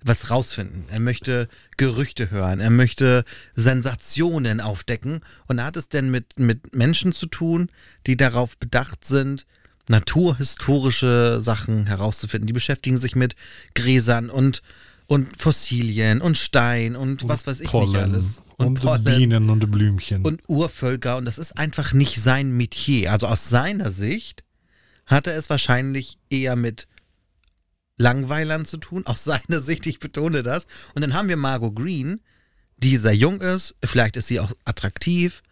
was 0.03 0.29
rausfinden. 0.29 0.85
Er 0.89 0.99
möchte 0.99 1.47
Gerüchte 1.77 2.31
hören. 2.31 2.59
Er 2.59 2.69
möchte 2.69 3.25
Sensationen 3.55 4.61
aufdecken. 4.61 5.21
Und 5.47 5.63
hat 5.63 5.77
es 5.77 5.89
denn 5.89 6.11
mit, 6.11 6.39
mit 6.39 6.75
Menschen 6.75 7.11
zu 7.11 7.25
tun, 7.25 7.69
die 8.07 8.17
darauf 8.17 8.57
bedacht 8.57 9.05
sind, 9.05 9.45
naturhistorische 9.87 11.39
Sachen 11.41 11.87
herauszufinden. 11.87 12.47
Die 12.47 12.53
beschäftigen 12.53 12.97
sich 12.97 13.15
mit 13.15 13.35
Gräsern 13.73 14.29
und, 14.29 14.61
und 15.07 15.35
Fossilien 15.41 16.21
und 16.21 16.37
Stein 16.37 16.95
und, 16.95 17.23
und 17.23 17.29
was 17.29 17.47
weiß 17.47 17.59
ich 17.61 17.69
Pollen 17.69 17.91
nicht 17.91 18.01
alles. 18.01 18.41
Und, 18.57 18.85
und 18.85 19.03
Bienen 19.03 19.49
und 19.49 19.71
Blümchen. 19.71 20.23
Und 20.23 20.41
Urvölker. 20.47 21.17
Und 21.17 21.25
das 21.25 21.37
ist 21.37 21.57
einfach 21.57 21.93
nicht 21.93 22.21
sein 22.21 22.51
Metier. 22.51 23.11
Also 23.11 23.27
aus 23.27 23.49
seiner 23.49 23.91
Sicht 23.91 24.43
hat 25.05 25.27
er 25.27 25.35
es 25.35 25.49
wahrscheinlich 25.49 26.19
eher 26.29 26.55
mit 26.55 26.87
Langweilern 27.99 28.65
zu 28.65 28.77
tun, 28.77 29.05
aus 29.05 29.23
seiner 29.25 29.59
Sicht, 29.59 29.85
ich 29.85 29.99
betone 29.99 30.41
das. 30.41 30.65
Und 30.95 31.03
dann 31.03 31.13
haben 31.13 31.29
wir 31.29 31.37
Margot 31.37 31.75
Green, 31.75 32.21
die 32.77 32.97
sehr 32.97 33.15
jung 33.15 33.41
ist, 33.41 33.75
vielleicht 33.83 34.15
ist 34.15 34.27
sie 34.27 34.39
auch 34.39 34.51
attraktiv 34.65 35.43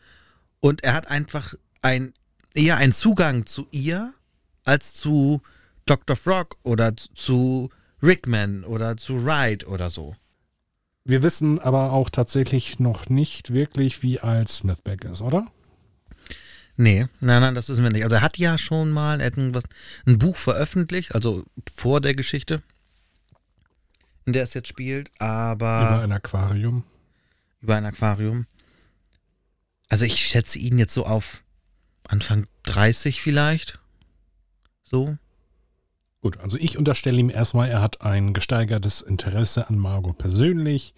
und 0.61 0.83
er 0.83 0.93
hat 0.93 1.07
einfach 1.07 1.53
ein, 1.81 2.13
eher 2.53 2.77
einen 2.77 2.93
Zugang 2.93 3.45
zu 3.45 3.67
ihr 3.71 4.13
als 4.63 4.93
zu 4.93 5.41
Dr. 5.85 6.15
Frog 6.15 6.57
oder 6.63 6.95
zu 6.95 7.69
Rickman 8.01 8.63
oder 8.63 8.97
zu 8.97 9.25
Wright 9.25 9.67
oder 9.67 9.89
so. 9.89 10.15
Wir 11.03 11.23
wissen 11.23 11.59
aber 11.59 11.93
auch 11.93 12.09
tatsächlich 12.09 12.79
noch 12.79 13.09
nicht 13.09 13.53
wirklich, 13.53 14.03
wie 14.03 14.19
alt 14.19 14.49
Smithback 14.49 15.05
ist, 15.05 15.21
oder? 15.21 15.47
Nee, 16.77 17.07
nein, 17.19 17.41
nein, 17.41 17.55
das 17.55 17.69
wissen 17.69 17.83
wir 17.83 17.89
nicht. 17.89 18.03
Also 18.03 18.15
er 18.15 18.21
hat 18.21 18.37
ja 18.37 18.57
schon 18.59 18.91
mal 18.91 19.19
irgendwas, 19.19 19.63
ein 20.05 20.19
Buch 20.19 20.37
veröffentlicht, 20.37 21.15
also 21.15 21.43
vor 21.75 22.01
der 22.01 22.13
Geschichte, 22.13 22.61
in 24.25 24.33
der 24.33 24.43
es 24.43 24.53
jetzt 24.53 24.67
spielt, 24.67 25.09
aber. 25.17 25.81
Über 25.81 26.01
ein 26.01 26.11
Aquarium. 26.11 26.83
Über 27.61 27.75
ein 27.75 27.85
Aquarium. 27.85 28.45
Also 29.89 30.05
ich 30.05 30.19
schätze 30.27 30.59
ihn 30.59 30.77
jetzt 30.77 30.93
so 30.93 31.05
auf 31.05 31.41
Anfang 32.07 32.45
30 32.63 33.21
vielleicht. 33.21 33.79
So. 34.83 35.17
Gut, 36.21 36.37
also 36.39 36.57
ich 36.57 36.77
unterstelle 36.77 37.19
ihm 37.19 37.29
erstmal, 37.31 37.69
er 37.69 37.81
hat 37.81 38.01
ein 38.01 38.33
gesteigertes 38.33 39.01
Interesse 39.01 39.67
an 39.67 39.77
Margot 39.79 40.17
persönlich 40.17 40.93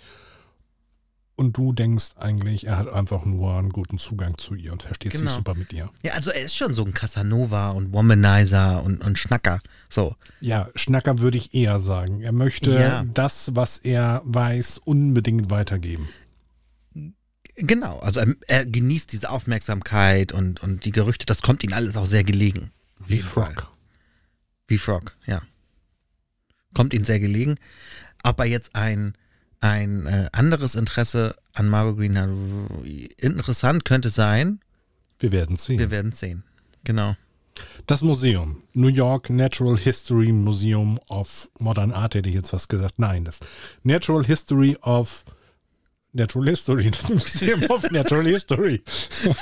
und 1.39 1.55
du 1.55 1.71
denkst 1.71 2.11
eigentlich, 2.17 2.67
er 2.67 2.77
hat 2.77 2.89
einfach 2.89 3.23
nur 3.23 3.57
einen 3.57 3.69
guten 3.69 3.97
Zugang 3.97 4.37
zu 4.37 4.55
ihr 4.55 4.73
und 4.73 4.83
versteht 4.83 5.13
genau. 5.13 5.23
sich 5.23 5.31
super 5.31 5.55
mit 5.55 5.71
ihr. 5.71 5.89
Ja, 6.03 6.13
also 6.13 6.31
er 6.31 6.41
ist 6.41 6.53
schon 6.53 6.73
so 6.73 6.83
ein 6.83 6.93
Casanova 6.93 7.69
und 7.69 7.93
Womanizer 7.93 8.83
und, 8.83 9.01
und 9.01 9.17
Schnacker. 9.17 9.61
So. 9.89 10.17
Ja, 10.41 10.69
Schnacker 10.75 11.19
würde 11.19 11.37
ich 11.37 11.53
eher 11.53 11.79
sagen. 11.79 12.19
Er 12.21 12.33
möchte 12.33 12.71
ja. 12.71 13.05
das, 13.13 13.55
was 13.55 13.77
er 13.77 14.21
weiß, 14.25 14.79
unbedingt 14.83 15.49
weitergeben. 15.49 16.09
Genau, 17.55 17.99
also 17.99 18.19
er, 18.19 18.35
er, 18.47 18.65
genießt 18.65 19.09
diese 19.13 19.29
Aufmerksamkeit 19.29 20.33
und, 20.33 20.61
und 20.61 20.83
die 20.83 20.91
Gerüchte, 20.91 21.25
das 21.25 21.41
kommt 21.41 21.63
ihm 21.63 21.71
alles 21.71 21.95
auch 21.95 22.05
sehr 22.05 22.25
gelegen. 22.25 22.71
Wie 23.07 23.19
Frog. 23.19 23.45
Fall. 23.45 23.67
Wie 24.67 24.77
Frog, 24.77 25.15
ja. 25.25 25.41
Kommt 26.73 26.93
ihm 26.93 27.05
sehr 27.05 27.21
gelegen. 27.21 27.55
Aber 28.23 28.43
jetzt 28.43 28.75
ein 28.75 29.13
ein 29.61 30.05
äh, 30.05 30.29
anderes 30.31 30.75
Interesse 30.75 31.35
an 31.53 31.67
Margot 31.67 31.97
Green 31.97 32.17
hat. 32.17 32.29
Interessant 33.17 33.85
könnte 33.85 34.09
sein. 34.09 34.61
Wir 35.19 35.31
werden 35.31 35.57
sehen. 35.57 35.79
Wir 35.79 35.91
werden 35.91 36.11
sehen. 36.11 36.43
Genau. 36.83 37.15
Das 37.87 38.01
Museum, 38.01 38.63
New 38.73 38.87
York 38.87 39.29
Natural 39.29 39.77
History 39.77 40.31
Museum 40.31 40.97
of 41.09 41.49
Modern 41.59 41.91
Art, 41.91 42.15
hätte 42.15 42.29
ich 42.29 42.35
jetzt 42.35 42.53
was 42.53 42.67
gesagt. 42.69 42.99
Nein, 42.99 43.25
das 43.25 43.39
Natural 43.83 44.23
History 44.23 44.77
of 44.81 45.25
Natural 46.13 46.47
History, 46.47 46.89
das 46.89 47.09
Museum 47.09 47.63
of 47.69 47.89
Natural 47.91 48.25
History. 48.25 48.81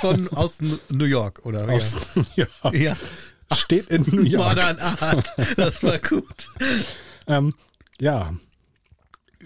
Von 0.00 0.28
aus 0.28 0.58
New 0.90 1.04
York, 1.04 1.40
oder? 1.44 1.68
Aus 1.68 2.08
ja. 2.34 2.46
New 2.64 2.72
York. 2.72 2.76
Ja. 2.76 2.96
Steht 3.56 3.86
in 3.86 4.02
New 4.10 4.22
York. 4.22 4.48
Modern 4.56 4.78
Art, 4.78 5.32
das 5.56 5.82
war 5.82 5.98
gut. 5.98 6.48
ähm, 7.28 7.54
ja, 8.00 8.34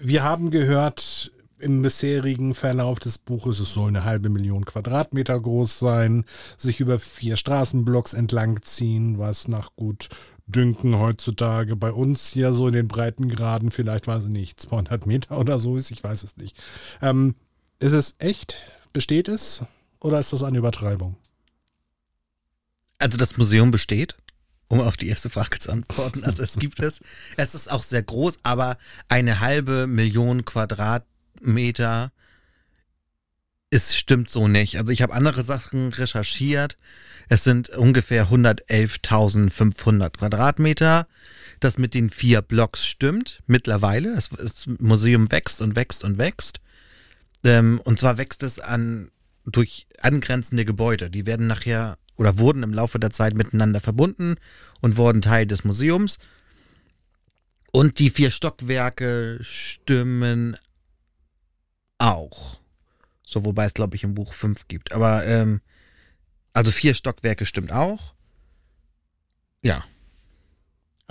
wir 0.03 0.23
haben 0.23 0.51
gehört, 0.51 1.31
im 1.59 1.81
bisherigen 1.81 2.55
Verlauf 2.55 2.99
des 2.99 3.17
Buches, 3.17 3.61
es 3.61 3.73
soll 3.73 3.87
eine 3.87 4.03
halbe 4.03 4.29
Million 4.29 4.65
Quadratmeter 4.65 5.39
groß 5.39 5.79
sein, 5.79 6.25
sich 6.57 6.81
über 6.81 6.99
vier 6.99 7.37
Straßenblocks 7.37 8.13
entlang 8.13 8.61
ziehen, 8.63 9.17
was 9.17 9.47
nach 9.47 9.69
gut 9.77 10.09
Dünken 10.45 10.99
heutzutage 10.99 11.77
bei 11.77 11.93
uns 11.93 12.27
hier 12.27 12.53
so 12.53 12.67
in 12.67 12.73
den 12.73 12.89
Breitengraden 12.89 13.71
vielleicht, 13.71 14.07
weiß 14.07 14.23
ich 14.23 14.29
nicht, 14.29 14.59
200 14.59 15.05
Meter 15.05 15.39
oder 15.39 15.61
so 15.61 15.77
ist, 15.77 15.89
ich 15.89 16.03
weiß 16.03 16.23
es 16.23 16.35
nicht. 16.35 16.57
Ähm, 17.01 17.35
ist 17.79 17.93
es 17.93 18.15
echt? 18.19 18.57
Besteht 18.91 19.29
es? 19.29 19.63
Oder 20.01 20.19
ist 20.19 20.33
das 20.33 20.43
eine 20.43 20.57
Übertreibung? 20.57 21.15
Also 22.99 23.17
das 23.17 23.37
Museum 23.37 23.71
besteht, 23.71 24.15
um 24.73 24.81
auf 24.81 24.97
die 24.97 25.09
erste 25.09 25.29
Frage 25.29 25.59
zu 25.59 25.71
antworten. 25.71 26.23
Also 26.23 26.43
es 26.43 26.57
gibt 26.57 26.79
es. 26.79 26.99
Es 27.37 27.55
ist 27.55 27.71
auch 27.71 27.83
sehr 27.83 28.03
groß, 28.03 28.39
aber 28.43 28.77
eine 29.07 29.39
halbe 29.39 29.87
Million 29.87 30.45
Quadratmeter 30.45 32.11
es 33.73 33.95
stimmt 33.95 34.29
so 34.29 34.47
nicht. 34.47 34.77
Also 34.77 34.91
ich 34.91 35.01
habe 35.01 35.13
andere 35.13 35.41
Sachen 35.41 35.89
recherchiert. 35.89 36.77
Es 37.27 37.43
sind 37.43 37.69
ungefähr 37.69 38.27
111.500 38.29 40.11
Quadratmeter. 40.11 41.07
Das 41.59 41.79
mit 41.79 41.95
den 41.95 42.11
vier 42.11 42.43
Blocks 42.43 42.85
stimmt 42.85 43.41
mittlerweile. 43.47 44.13
Das, 44.13 44.29
Museum 44.79 45.31
wächst 45.31 45.59
und 45.59 45.75
wächst 45.75 46.03
und 46.03 46.19
wächst. 46.19 46.59
Ähm, 47.43 47.81
und 47.83 47.99
zwar 47.99 48.19
wächst 48.19 48.43
es 48.43 48.59
an 48.59 49.09
durch 49.45 49.87
angrenzende 50.01 50.65
Gebäude. 50.65 51.09
Die 51.09 51.25
werden 51.25 51.47
nachher 51.47 51.97
oder 52.17 52.37
wurden 52.37 52.63
im 52.63 52.73
Laufe 52.73 52.99
der 52.99 53.11
Zeit 53.11 53.33
miteinander 53.33 53.79
verbunden 53.79 54.35
und 54.81 54.97
wurden 54.97 55.21
Teil 55.21 55.45
des 55.45 55.63
Museums. 55.63 56.17
Und 57.71 57.99
die 57.99 58.09
vier 58.09 58.29
Stockwerke 58.29 59.39
stimmen 59.41 60.57
auch. 61.97 62.59
So, 63.25 63.45
wobei 63.45 63.65
es, 63.65 63.73
glaube 63.73 63.95
ich, 63.95 64.03
im 64.03 64.13
Buch 64.13 64.33
fünf 64.33 64.67
gibt. 64.67 64.91
Aber, 64.91 65.25
ähm, 65.25 65.61
also 66.53 66.71
vier 66.71 66.93
Stockwerke 66.93 67.45
stimmt 67.45 67.71
auch. 67.71 68.13
Ja. 69.63 69.83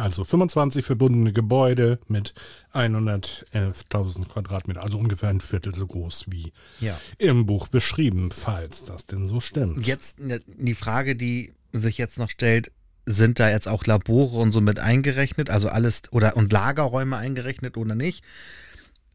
Also 0.02 0.24
25 0.24 0.84
verbundene 0.84 1.32
Gebäude 1.32 2.00
mit 2.08 2.34
111.000 2.74 4.28
Quadratmeter, 4.28 4.82
also 4.82 4.98
ungefähr 4.98 5.28
ein 5.28 5.40
Viertel 5.40 5.72
so 5.72 5.86
groß 5.86 6.24
wie 6.28 6.52
ja. 6.80 7.00
im 7.18 7.46
Buch 7.46 7.68
beschrieben, 7.68 8.32
falls 8.32 8.82
das 8.82 9.06
denn 9.06 9.28
so 9.28 9.38
stimmt. 9.38 9.86
Jetzt 9.86 10.18
ne, 10.18 10.40
die 10.48 10.74
Frage, 10.74 11.14
die 11.14 11.52
sich 11.70 11.98
jetzt 11.98 12.18
noch 12.18 12.30
stellt, 12.30 12.72
sind 13.06 13.38
da 13.38 13.48
jetzt 13.48 13.68
auch 13.68 13.86
Labore 13.86 14.38
und 14.38 14.50
so 14.50 14.60
mit 14.60 14.80
eingerechnet, 14.80 15.50
also 15.50 15.68
alles 15.68 16.02
oder 16.10 16.36
und 16.36 16.52
Lagerräume 16.52 17.16
eingerechnet 17.16 17.76
oder 17.76 17.94
nicht? 17.94 18.24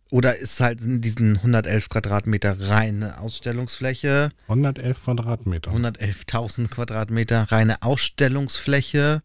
Oder 0.09 0.37
ist 0.37 0.61
halt 0.61 0.79
in 0.79 1.01
diesen 1.01 1.35
111 1.35 1.89
Quadratmeter 1.89 2.61
reine 2.61 3.19
Ausstellungsfläche? 3.19 4.29
111 4.47 5.03
Quadratmeter. 5.03 5.71
111.000 5.71 6.69
Quadratmeter 6.69 7.51
reine 7.51 7.81
Ausstellungsfläche. 7.81 9.21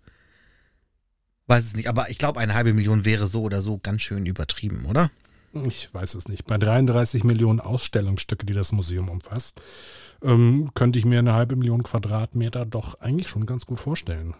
Weiß 1.46 1.64
es 1.64 1.74
nicht, 1.74 1.88
aber 1.88 2.10
ich 2.10 2.18
glaube, 2.18 2.40
eine 2.40 2.54
halbe 2.54 2.72
Million 2.72 3.04
wäre 3.04 3.26
so 3.26 3.42
oder 3.42 3.62
so 3.62 3.78
ganz 3.78 4.02
schön 4.02 4.26
übertrieben, 4.26 4.84
oder? 4.86 5.10
Ich 5.66 5.92
weiß 5.92 6.14
es 6.14 6.28
nicht. 6.28 6.46
Bei 6.46 6.56
33 6.56 7.24
Millionen 7.24 7.60
Ausstellungsstücke, 7.60 8.46
die 8.46 8.54
das 8.54 8.72
Museum 8.72 9.08
umfasst, 9.08 9.60
ähm, 10.22 10.70
könnte 10.74 10.98
ich 10.98 11.04
mir 11.04 11.18
eine 11.18 11.34
halbe 11.34 11.56
Million 11.56 11.82
Quadratmeter 11.82 12.64
doch 12.64 13.00
eigentlich 13.00 13.28
schon 13.28 13.44
ganz 13.44 13.66
gut 13.66 13.80
vorstellen. 13.80 14.34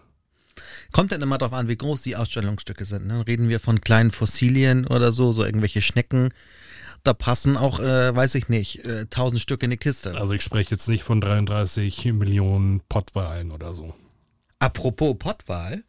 Kommt 0.91 1.11
dann 1.11 1.21
immer 1.21 1.37
darauf 1.37 1.53
an, 1.53 1.67
wie 1.67 1.75
groß 1.75 2.01
die 2.01 2.15
Ausstellungsstücke 2.15 2.85
sind. 2.85 3.07
Ne? 3.07 3.25
Reden 3.27 3.49
wir 3.49 3.59
von 3.59 3.81
kleinen 3.81 4.11
Fossilien 4.11 4.87
oder 4.87 5.11
so, 5.11 5.31
so 5.31 5.43
irgendwelche 5.43 5.81
Schnecken. 5.81 6.29
Da 7.03 7.13
passen 7.13 7.57
auch, 7.57 7.79
äh, 7.79 8.15
weiß 8.15 8.35
ich 8.35 8.49
nicht, 8.49 8.85
äh, 8.85 9.07
1000 9.09 9.41
Stück 9.41 9.61
in 9.63 9.69
eine 9.69 9.77
Kiste. 9.77 10.15
Also 10.15 10.33
ich 10.33 10.41
spreche 10.41 10.71
jetzt 10.71 10.87
nicht 10.87 11.03
von 11.03 11.19
33 11.19 12.05
Millionen 12.13 12.81
Pottwalen 12.87 13.51
oder 13.51 13.73
so. 13.73 13.93
Apropos 14.59 15.15
Pottwal. 15.19 15.83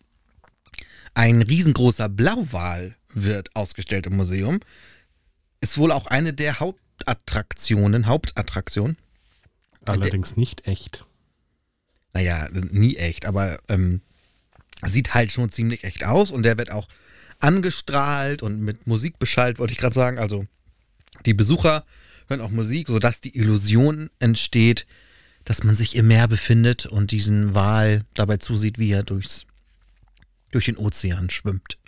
Ein 1.15 1.43
riesengroßer 1.43 2.09
Blauwal 2.09 2.97
wird 3.13 3.55
ausgestellt 3.55 4.07
im 4.07 4.17
Museum. 4.17 4.61
Ist 5.61 5.79
wohl 5.79 5.93
auch 5.93 6.07
eine 6.07 6.33
der 6.33 6.61
Hauptattraktionen, 6.61 8.07
Hauptattraktion. 8.07 8.97
Allerdings 9.85 10.37
nicht 10.37 10.67
echt. 10.67 11.07
Naja, 12.13 12.49
nie 12.53 12.97
echt, 12.97 13.27
aber 13.27 13.59
ähm, 13.69 14.01
sieht 14.85 15.15
halt 15.15 15.31
schon 15.33 15.51
ziemlich 15.51 15.85
echt 15.85 16.05
aus 16.05 16.31
und 16.31 16.43
der 16.43 16.59
wird 16.59 16.71
auch 16.71 16.89
angestrahlt 17.41 18.43
und 18.43 18.61
mit 18.61 18.87
Musik 18.87 19.19
beschallt, 19.19 19.59
wollte 19.59 19.73
ich 19.73 19.79
gerade 19.79 19.95
sagen. 19.95 20.19
Also 20.19 20.47
die 21.27 21.35
Besucher 21.35 21.85
hören 22.29 22.41
auch 22.41 22.51
Musik, 22.51 22.89
sodass 22.89 23.21
die 23.21 23.37
Illusion 23.37 24.11
entsteht, 24.19 24.87
dass 25.45 25.63
man 25.63 25.75
sich 25.75 25.97
im 25.97 26.09
Meer 26.09 26.29
befindet 26.29 26.87
und 26.87 27.11
diesen 27.11 27.55
Wal 27.55 28.03
dabei 28.15 28.39
zusieht, 28.39 28.79
wie 28.79 28.93
er 28.93 29.03
durchs, 29.03 29.47
durch 30.55 30.67
den 30.67 30.77
Ozean 30.77 31.31
schwimmt. 31.31 31.79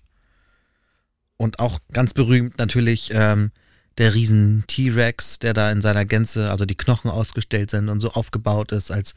Und 1.37 1.59
auch 1.59 1.79
ganz 1.93 2.15
berühmt 2.15 2.59
natürlich 2.59 3.11
ähm, 3.13 3.51
der 3.99 4.15
riesen 4.15 4.65
T-Rex, 4.67 5.39
der 5.39 5.55
da 5.55 5.71
in 5.71 5.81
seiner 5.81 6.05
Gänze, 6.05 6.51
also 6.51 6.65
die 6.65 6.77
Knochen 6.77 7.11
ausgestellt 7.11 7.71
sind 7.71 7.89
und 7.89 8.01
so 8.01 8.13
aufgebaut 8.13 8.73
ist, 8.73 8.91
als 8.91 9.15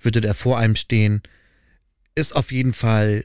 würde 0.00 0.20
der 0.20 0.34
vor 0.34 0.58
einem 0.58 0.76
stehen 0.76 1.22
ist 2.14 2.34
auf 2.34 2.50
jeden 2.50 2.72
Fall 2.72 3.24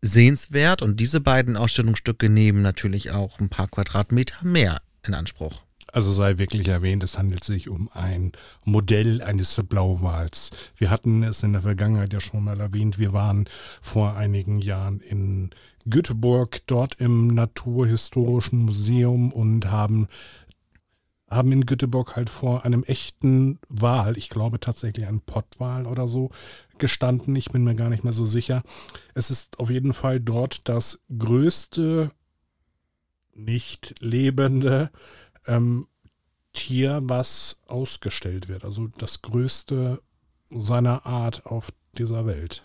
sehenswert 0.00 0.80
und 0.80 0.98
diese 0.98 1.20
beiden 1.20 1.56
Ausstellungsstücke 1.58 2.30
nehmen 2.30 2.62
natürlich 2.62 3.10
auch 3.10 3.38
ein 3.38 3.50
paar 3.50 3.68
Quadratmeter 3.68 4.44
mehr 4.44 4.80
in 5.06 5.12
Anspruch. 5.12 5.64
Also 5.92 6.12
sei 6.12 6.38
wirklich 6.38 6.68
erwähnt, 6.68 7.02
es 7.02 7.18
handelt 7.18 7.42
sich 7.42 7.68
um 7.68 7.88
ein 7.92 8.32
Modell 8.64 9.22
eines 9.22 9.60
Blauwals. 9.68 10.50
Wir 10.76 10.90
hatten 10.90 11.22
es 11.22 11.42
in 11.42 11.52
der 11.52 11.62
Vergangenheit 11.62 12.12
ja 12.12 12.20
schon 12.20 12.44
mal 12.44 12.60
erwähnt. 12.60 12.98
Wir 12.98 13.12
waren 13.12 13.48
vor 13.80 14.16
einigen 14.16 14.60
Jahren 14.60 15.00
in 15.00 15.50
Göteborg, 15.88 16.60
dort 16.66 17.00
im 17.00 17.28
Naturhistorischen 17.28 18.60
Museum 18.60 19.32
und 19.32 19.70
haben 19.70 20.08
haben 21.30 21.52
in 21.52 21.64
Göteborg 21.64 22.16
halt 22.16 22.28
vor 22.28 22.64
einem 22.64 22.82
echten 22.82 23.60
Wal, 23.68 24.18
ich 24.18 24.30
glaube 24.30 24.58
tatsächlich 24.58 25.06
ein 25.06 25.20
Pottwal 25.20 25.86
oder 25.86 26.08
so, 26.08 26.30
gestanden. 26.78 27.36
Ich 27.36 27.50
bin 27.50 27.62
mir 27.62 27.76
gar 27.76 27.88
nicht 27.88 28.02
mehr 28.02 28.12
so 28.12 28.26
sicher. 28.26 28.62
Es 29.14 29.30
ist 29.30 29.60
auf 29.60 29.70
jeden 29.70 29.94
Fall 29.94 30.18
dort 30.18 30.68
das 30.68 31.00
größte 31.16 32.10
nicht 33.32 33.94
lebende 34.00 34.90
ähm, 35.46 35.86
Tier, 36.52 37.00
was 37.02 37.58
ausgestellt 37.66 38.48
wird. 38.48 38.64
Also 38.64 38.88
das 38.98 39.22
größte 39.22 40.00
seiner 40.50 41.06
Art 41.06 41.46
auf 41.46 41.70
dieser 41.96 42.26
Welt. 42.26 42.62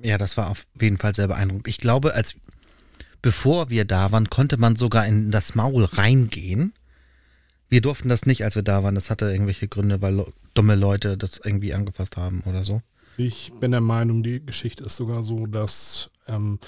Ja, 0.00 0.18
das 0.18 0.36
war 0.36 0.50
auf 0.50 0.66
jeden 0.80 0.98
Fall 0.98 1.14
sehr 1.14 1.28
beeindruckend. 1.28 1.68
Ich 1.68 1.78
glaube, 1.78 2.14
als 2.14 2.34
bevor 3.22 3.70
wir 3.70 3.84
da 3.84 4.10
waren, 4.12 4.30
konnte 4.30 4.56
man 4.56 4.76
sogar 4.76 5.06
in 5.06 5.30
das 5.30 5.54
Maul 5.54 5.84
reingehen 5.84 6.72
wir 7.68 7.80
durften 7.80 8.08
das 8.08 8.26
nicht, 8.26 8.44
als 8.44 8.54
wir 8.54 8.62
da 8.62 8.82
waren. 8.82 8.94
Das 8.94 9.10
hatte 9.10 9.30
irgendwelche 9.30 9.68
Gründe, 9.68 10.00
weil 10.00 10.24
dumme 10.54 10.74
Leute 10.74 11.18
das 11.18 11.40
irgendwie 11.42 11.74
angefasst 11.74 12.16
haben 12.16 12.42
oder 12.46 12.64
so. 12.64 12.80
Ich 13.16 13.52
bin 13.60 13.72
der 13.72 13.80
Meinung, 13.80 14.22
die 14.22 14.44
Geschichte 14.44 14.84
ist 14.84 14.96
sogar 14.96 15.22
so, 15.22 15.46
dass 15.46 16.10
ähm, 16.26 16.58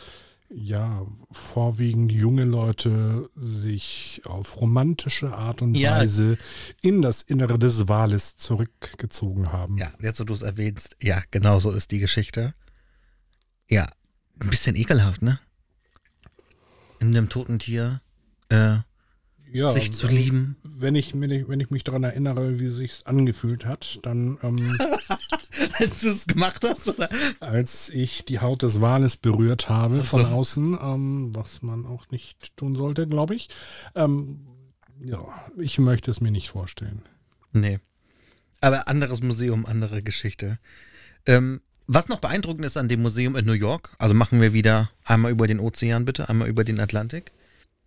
ja 0.50 1.06
vorwiegend 1.30 2.12
junge 2.12 2.44
Leute 2.44 3.30
sich 3.34 4.22
auf 4.24 4.60
romantische 4.60 5.32
Art 5.32 5.62
und 5.62 5.74
ja. 5.76 5.96
Weise 5.96 6.38
in 6.82 7.02
das 7.02 7.22
Innere 7.22 7.58
des 7.58 7.88
Wales 7.88 8.36
zurückgezogen 8.36 9.52
haben. 9.52 9.78
Ja, 9.78 9.92
jetzt 10.00 10.20
wo 10.20 10.24
du 10.24 10.34
es 10.34 10.42
erwähnst, 10.42 10.96
ja, 11.00 11.22
genau 11.30 11.60
so 11.60 11.70
ist 11.70 11.90
die 11.90 12.00
Geschichte. 12.00 12.54
Ja, 13.68 13.88
ein 14.40 14.50
bisschen 14.50 14.76
ekelhaft, 14.76 15.22
ne? 15.22 15.38
In 16.98 17.08
einem 17.08 17.28
toten 17.28 17.58
Tier 17.58 18.02
äh, 18.48 18.78
ja, 19.52 19.70
sich 19.70 19.92
zu 19.92 20.06
lieben. 20.06 20.56
Wenn 20.62 20.94
ich, 20.94 21.14
wenn 21.14 21.60
ich 21.60 21.70
mich 21.70 21.84
daran 21.84 22.04
erinnere, 22.04 22.60
wie 22.60 22.66
es 22.66 22.76
sich 22.76 23.06
angefühlt 23.06 23.64
hat, 23.64 24.00
dann. 24.02 24.38
Ähm, 24.42 24.78
als 25.80 26.00
du 26.00 26.10
es 26.10 26.26
gemacht 26.26 26.64
hast, 26.64 26.88
oder? 26.88 27.08
Als 27.40 27.88
ich 27.90 28.24
die 28.24 28.40
Haut 28.40 28.62
des 28.62 28.80
Wales 28.80 29.16
berührt 29.16 29.68
habe 29.68 29.98
so. 29.98 30.02
von 30.04 30.26
außen, 30.26 30.78
ähm, 30.82 31.34
was 31.34 31.62
man 31.62 31.86
auch 31.86 32.10
nicht 32.10 32.56
tun 32.56 32.76
sollte, 32.76 33.06
glaube 33.06 33.34
ich. 33.34 33.48
Ähm, 33.94 34.46
ja, 35.02 35.26
ich 35.58 35.78
möchte 35.78 36.10
es 36.10 36.20
mir 36.20 36.30
nicht 36.30 36.50
vorstellen. 36.50 37.02
Nee. 37.52 37.78
Aber 38.60 38.88
anderes 38.88 39.22
Museum, 39.22 39.66
andere 39.66 40.02
Geschichte. 40.02 40.58
Ähm, 41.26 41.60
was 41.86 42.08
noch 42.08 42.20
beeindruckend 42.20 42.64
ist 42.64 42.76
an 42.76 42.88
dem 42.88 43.02
Museum 43.02 43.34
in 43.34 43.46
New 43.46 43.52
York, 43.52 43.90
also 43.98 44.14
machen 44.14 44.40
wir 44.40 44.52
wieder 44.52 44.90
einmal 45.04 45.32
über 45.32 45.46
den 45.46 45.58
Ozean 45.58 46.04
bitte, 46.04 46.28
einmal 46.28 46.48
über 46.48 46.62
den 46.62 46.78
Atlantik 46.78 47.32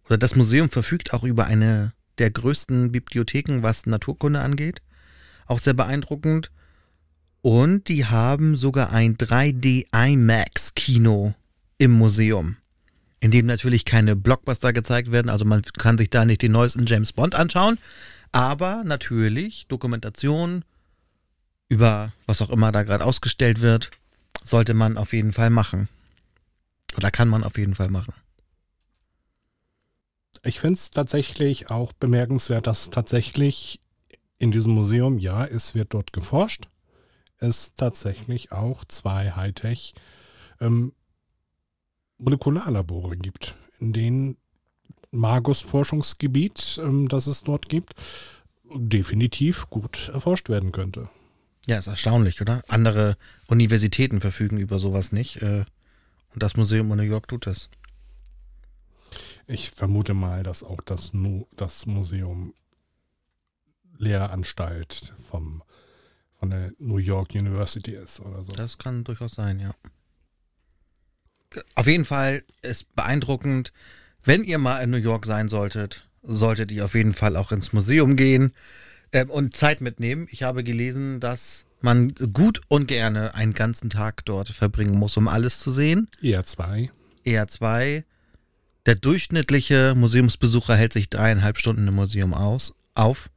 oder 0.06 0.18
das 0.18 0.36
Museum 0.36 0.70
verfügt 0.70 1.14
auch 1.14 1.24
über 1.24 1.46
eine 1.46 1.94
der 2.18 2.30
größten 2.30 2.92
Bibliotheken, 2.92 3.62
was 3.62 3.86
Naturkunde 3.86 4.42
angeht. 4.42 4.82
Auch 5.46 5.60
sehr 5.60 5.74
beeindruckend. 5.74 6.52
Und 7.44 7.90
die 7.90 8.06
haben 8.06 8.56
sogar 8.56 8.92
ein 8.92 9.18
3D 9.18 9.88
IMAX 9.94 10.76
Kino 10.76 11.34
im 11.78 11.92
Museum, 11.92 12.56
in 13.20 13.32
dem 13.32 13.48
natürlich 13.48 13.84
keine 13.84 14.16
Blockbuster 14.16 14.72
gezeigt 14.72 15.12
werden. 15.12 15.30
Also 15.30 15.44
man 15.44 15.62
kann 15.62 15.98
sich 15.98 16.10
da 16.10 16.24
nicht 16.24 16.42
den 16.42 16.54
neuesten 16.54 16.86
James 16.86 17.12
Bond 17.12 17.36
anschauen. 17.36 17.80
Aber 18.32 18.86
natürlich 18.86 19.68
Dokumentation 19.68 20.64
über 21.68 22.14
was 22.28 22.42
auch 22.42 22.50
immer 22.50 22.72
da 22.72 22.84
gerade 22.84 23.04
ausgestellt 23.04 23.60
wird, 23.60 23.92
sollte 24.46 24.74
man 24.74 24.98
auf 24.98 25.12
jeden 25.12 25.34
Fall 25.34 25.50
machen. 25.50 25.90
Oder 26.96 27.12
kann 27.12 27.28
man 27.28 27.44
auf 27.44 27.58
jeden 27.58 27.76
Fall 27.76 27.90
machen. 27.90 28.14
Ich 30.44 30.62
finde 30.62 30.76
es 30.76 30.92
tatsächlich 30.92 31.70
auch 31.72 31.92
bemerkenswert, 31.92 32.68
dass 32.68 32.90
tatsächlich 32.90 33.82
in 34.40 34.52
diesem 34.52 34.72
Museum, 34.72 35.20
ja, 35.20 35.46
es 35.46 35.76
wird 35.76 35.94
dort 35.94 36.14
geforscht, 36.14 36.70
es 37.44 37.74
tatsächlich 37.76 38.52
auch 38.52 38.86
zwei 38.86 39.32
Hightech 39.32 39.94
ähm, 40.60 40.94
Molekularlabore 42.18 43.18
gibt, 43.18 43.56
in 43.80 43.94
denen 43.94 44.38
Magus 45.12 45.62
Forschungsgebiet, 45.62 46.80
ähm, 46.84 47.08
das 47.08 47.28
es 47.28 47.44
dort 47.44 47.70
gibt, 47.70 47.94
definitiv 48.74 49.70
gut 49.70 50.10
erforscht 50.14 50.50
werden 50.50 50.72
könnte. 50.72 51.10
Ja, 51.66 51.78
ist 51.78 51.88
erstaunlich, 51.88 52.42
oder? 52.42 52.64
Andere 52.68 53.18
Universitäten 53.48 54.20
verfügen 54.20 54.58
über 54.58 54.80
sowas 54.80 55.12
nicht. 55.12 55.42
Äh, 55.42 55.66
und 56.34 56.42
das 56.42 56.56
Museum 56.56 56.92
in 56.92 56.98
New 56.98 57.04
York 57.04 57.28
tut 57.28 57.46
das. 57.46 57.70
Ich 59.46 59.72
vermute 59.72 60.14
mal, 60.14 60.44
dass 60.44 60.64
auch 60.64 60.82
das, 60.82 61.12
das 61.56 61.86
Museum 61.86 62.54
Lehranstalt 63.98 65.14
vom, 65.30 65.64
von 66.44 66.50
der 66.50 66.74
New 66.78 66.98
York 66.98 67.36
University 67.36 67.92
ist 67.92 68.20
oder 68.20 68.44
so. 68.44 68.52
Das 68.52 68.78
kann 68.78 69.06
durchaus 69.06 69.36
sein, 69.36 69.62
ja. 69.62 69.74
Auf 71.74 71.88
jeden 71.88 72.04
Fall 72.04 72.44
ist 72.62 72.94
beeindruckend, 72.98 73.72
wenn 74.26 74.44
ihr 74.44 74.58
mal 74.58 74.80
in 74.80 74.90
New 74.90 74.98
York 74.98 75.26
sein 75.26 75.48
solltet, 75.48 76.06
solltet 76.22 76.70
ihr 76.74 76.84
auf 76.84 76.96
jeden 76.96 77.14
Fall 77.14 77.38
auch 77.38 77.54
ins 77.54 77.72
Museum 77.72 78.18
gehen 78.18 78.52
äh, 79.12 79.24
und 79.24 79.56
Zeit 79.56 79.80
mitnehmen. 79.80 80.28
Ich 80.32 80.44
habe 80.44 80.66
gelesen, 80.66 81.22
dass 81.22 81.64
man 81.80 82.14
gut 82.34 82.60
und 82.68 82.90
gerne 82.90 83.36
einen 83.36 83.54
ganzen 83.54 83.90
Tag 83.90 84.26
dort 84.26 84.50
verbringen 84.50 85.00
muss, 85.00 85.16
um 85.16 85.30
alles 85.30 85.60
zu 85.60 85.72
sehen. 85.72 86.10
Eher 86.22 86.44
zwei. 86.44 86.92
Eher 87.24 87.48
zwei. 87.48 88.04
Der 88.86 88.96
durchschnittliche 88.96 89.94
Museumsbesucher 89.96 90.76
hält 90.76 90.92
sich 90.92 91.10
dreieinhalb 91.10 91.58
Stunden 91.58 91.88
im 91.88 91.94
Museum 91.94 92.34
aus, 92.34 92.74
auf. 92.96 93.30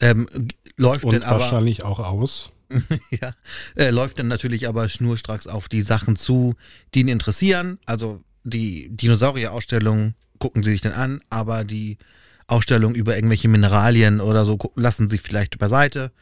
Ähm, 0.00 0.28
läuft 0.76 1.04
und 1.04 1.24
aber, 1.24 1.40
wahrscheinlich 1.40 1.84
auch 1.84 2.00
aus. 2.00 2.50
ja, 3.10 3.34
äh, 3.76 3.90
läuft 3.90 4.18
dann 4.18 4.28
natürlich 4.28 4.68
aber 4.68 4.88
schnurstracks 4.88 5.46
auf 5.46 5.68
die 5.68 5.82
Sachen 5.82 6.16
zu, 6.16 6.54
die 6.94 7.00
ihn 7.00 7.08
interessieren. 7.08 7.78
Also 7.86 8.22
die 8.44 8.88
Dinosaurier-Ausstellung 8.90 10.14
gucken 10.38 10.62
sie 10.62 10.72
sich 10.72 10.80
dann 10.80 10.92
an, 10.92 11.20
aber 11.30 11.64
die 11.64 11.98
Ausstellung 12.46 12.94
über 12.94 13.16
irgendwelche 13.16 13.48
Mineralien 13.48 14.20
oder 14.20 14.44
so 14.44 14.58
lassen 14.74 15.08
sie 15.08 15.18
vielleicht 15.18 15.58
beiseite. 15.58 16.12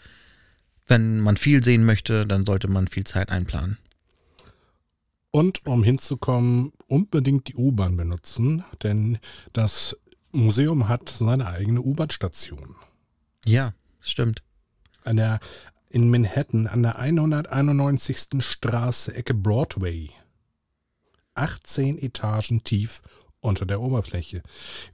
Wenn 0.87 1.20
man 1.20 1.37
viel 1.37 1.64
sehen 1.64 1.84
möchte, 1.84 2.26
dann 2.26 2.44
sollte 2.46 2.68
man 2.68 2.88
viel 2.88 3.04
Zeit 3.04 3.30
einplanen. 3.30 3.78
Und 5.30 5.66
um 5.66 5.82
hinzukommen, 5.82 6.72
unbedingt 6.87 7.48
die 7.48 7.56
U-Bahn 7.56 7.96
benutzen, 7.96 8.64
denn 8.82 9.18
das 9.52 9.98
Museum 10.32 10.88
hat 10.88 11.08
seine 11.08 11.46
eigene 11.46 11.80
U-Bahn-Station. 11.80 12.76
Ja, 13.44 13.74
stimmt. 14.00 14.42
An 15.04 15.16
der, 15.16 15.40
in 15.90 16.11
Manhattan 16.11 16.66
an 16.66 16.83
der 16.83 16.98
191. 16.98 18.42
Straße, 18.42 19.14
Ecke 19.14 19.35
Broadway. 19.35 20.11
18 21.35 21.98
Etagen 21.98 22.62
tief 22.62 23.02
unter 23.40 23.66
der 23.66 23.80
Oberfläche. 23.80 24.42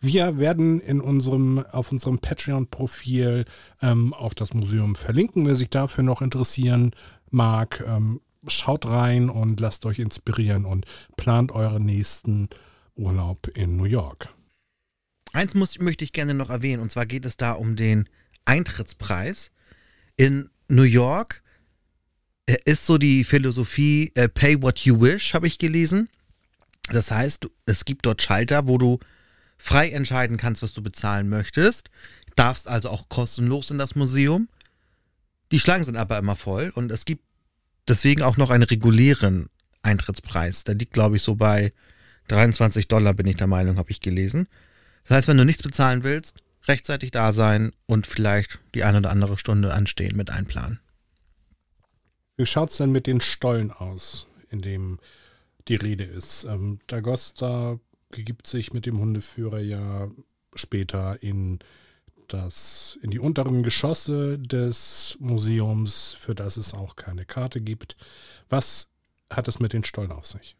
Wir 0.00 0.38
werden 0.38 0.80
in 0.80 1.00
unserem, 1.00 1.64
auf 1.70 1.92
unserem 1.92 2.18
Patreon-Profil 2.18 3.44
ähm, 3.80 4.12
auf 4.12 4.34
das 4.34 4.52
Museum 4.54 4.96
verlinken. 4.96 5.46
Wer 5.46 5.54
sich 5.54 5.70
dafür 5.70 6.02
noch 6.02 6.20
interessieren 6.20 6.90
mag, 7.30 7.84
ähm, 7.86 8.20
schaut 8.48 8.86
rein 8.86 9.30
und 9.30 9.60
lasst 9.60 9.86
euch 9.86 10.00
inspirieren 10.00 10.64
und 10.64 10.86
plant 11.16 11.52
euren 11.52 11.84
nächsten 11.84 12.48
Urlaub 12.96 13.46
in 13.54 13.76
New 13.76 13.84
York. 13.84 14.34
Eins 15.32 15.54
muss, 15.54 15.78
möchte 15.78 16.04
ich 16.04 16.12
gerne 16.12 16.34
noch 16.34 16.50
erwähnen, 16.50 16.82
und 16.82 16.90
zwar 16.90 17.06
geht 17.06 17.24
es 17.24 17.36
da 17.36 17.52
um 17.52 17.76
den 17.76 18.08
Eintrittspreis. 18.50 19.52
In 20.16 20.50
New 20.68 20.82
York 20.82 21.42
ist 22.64 22.84
so 22.84 22.98
die 22.98 23.22
Philosophie 23.22 24.10
äh, 24.16 24.28
Pay 24.28 24.60
what 24.60 24.80
you 24.80 25.00
wish, 25.00 25.34
habe 25.34 25.46
ich 25.46 25.58
gelesen. 25.58 26.08
Das 26.90 27.12
heißt, 27.12 27.46
es 27.66 27.84
gibt 27.84 28.06
dort 28.06 28.20
Schalter, 28.20 28.66
wo 28.66 28.76
du 28.76 28.98
frei 29.56 29.90
entscheiden 29.90 30.36
kannst, 30.36 30.62
was 30.62 30.72
du 30.72 30.82
bezahlen 30.82 31.28
möchtest. 31.28 31.90
Darfst 32.34 32.66
also 32.66 32.90
auch 32.90 33.08
kostenlos 33.08 33.70
in 33.70 33.78
das 33.78 33.94
Museum. 33.94 34.48
Die 35.52 35.60
Schlangen 35.60 35.84
sind 35.84 35.96
aber 35.96 36.18
immer 36.18 36.34
voll 36.34 36.72
und 36.74 36.90
es 36.90 37.04
gibt 37.04 37.22
deswegen 37.86 38.22
auch 38.22 38.36
noch 38.36 38.50
einen 38.50 38.64
regulären 38.64 39.46
Eintrittspreis. 39.82 40.64
Der 40.64 40.74
liegt, 40.74 40.92
glaube 40.92 41.16
ich, 41.16 41.22
so 41.22 41.36
bei 41.36 41.72
23 42.28 42.88
Dollar, 42.88 43.14
bin 43.14 43.26
ich 43.26 43.36
der 43.36 43.46
Meinung, 43.46 43.76
habe 43.76 43.92
ich 43.92 44.00
gelesen. 44.00 44.48
Das 45.04 45.18
heißt, 45.18 45.28
wenn 45.28 45.36
du 45.36 45.44
nichts 45.44 45.62
bezahlen 45.62 46.02
willst, 46.02 46.36
rechtzeitig 46.70 47.11
da 47.11 47.33
sein 47.33 47.72
und 47.87 48.06
vielleicht 48.06 48.61
die 48.74 48.85
eine 48.85 48.98
oder 48.98 49.11
andere 49.11 49.37
Stunde 49.37 49.74
anstehen 49.74 50.16
mit 50.16 50.30
einplanen. 50.30 50.80
Wie 52.37 52.46
schaut 52.46 52.70
es 52.70 52.78
denn 52.78 52.92
mit 52.92 53.06
den 53.06 53.20
Stollen 53.20 53.70
aus, 53.70 54.26
in 54.50 54.62
dem 54.62 54.98
die 55.68 55.76
Rede 55.76 56.04
ist. 56.04 56.44
Ähm, 56.44 56.80
Dagosta 56.87 57.78
begibt 58.11 58.46
sich 58.46 58.72
mit 58.72 58.87
dem 58.87 58.98
Hundeführer 58.98 59.61
ja 59.61 60.11
später 60.54 61.22
in 61.22 61.61
das, 62.28 62.98
in 63.02 63.11
die 63.11 63.18
unteren 63.18 63.62
Geschosse 63.62 64.38
des 64.38 65.16
Museums, 65.20 66.14
für 66.18 66.35
das 66.35 66.56
es 66.56 66.74
auch 66.74 66.96
keine 66.96 67.24
Karte 67.24 67.61
gibt. 67.61 67.96
Was 68.48 68.90
hat 69.30 69.48
es 69.48 69.61
mit 69.61 69.72
den 69.72 69.85
Stollen 69.85 70.12
auf 70.12 70.26
sich? 70.26 70.56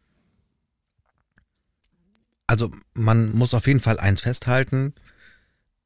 Also 2.47 2.71
man 2.93 3.31
muss 3.31 3.53
auf 3.53 3.67
jeden 3.67 3.79
Fall 3.79 3.99
eins 3.99 4.21
festhalten. 4.21 4.93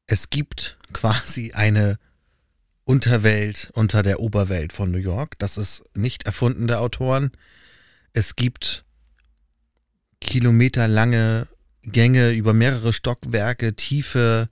Es 0.08 0.30
gibt 0.30 0.78
quasi 0.94 1.52
eine 1.54 1.98
Unterwelt 2.84 3.72
unter 3.74 4.04
der 4.04 4.20
Oberwelt 4.20 4.72
von 4.72 4.92
New 4.92 5.00
York. 5.00 5.40
Das 5.40 5.58
ist 5.58 5.84
nicht 5.96 6.26
erfunden 6.26 6.68
der 6.68 6.82
Autoren. 6.82 7.32
Es 8.14 8.36
gibt 8.36 8.86
kilometerlange 10.22 11.48
Gänge 11.82 12.32
über 12.32 12.54
mehrere 12.54 12.94
Stockwerke, 12.94 13.76
tiefe 13.76 14.50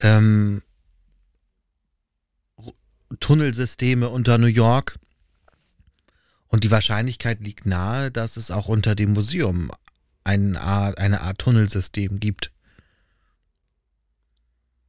ähm, 0.00 0.62
Tunnelsysteme 3.18 4.08
unter 4.08 4.38
New 4.38 4.46
York. 4.46 4.98
Und 6.46 6.64
die 6.64 6.70
Wahrscheinlichkeit 6.70 7.40
liegt 7.40 7.66
nahe, 7.66 8.10
dass 8.10 8.36
es 8.36 8.50
auch 8.50 8.66
unter 8.66 8.94
dem 8.94 9.12
Museum 9.12 9.70
eine 10.24 10.60
Art, 10.60 10.98
eine 10.98 11.20
Art 11.20 11.38
Tunnelsystem 11.38 12.20
gibt. 12.20 12.52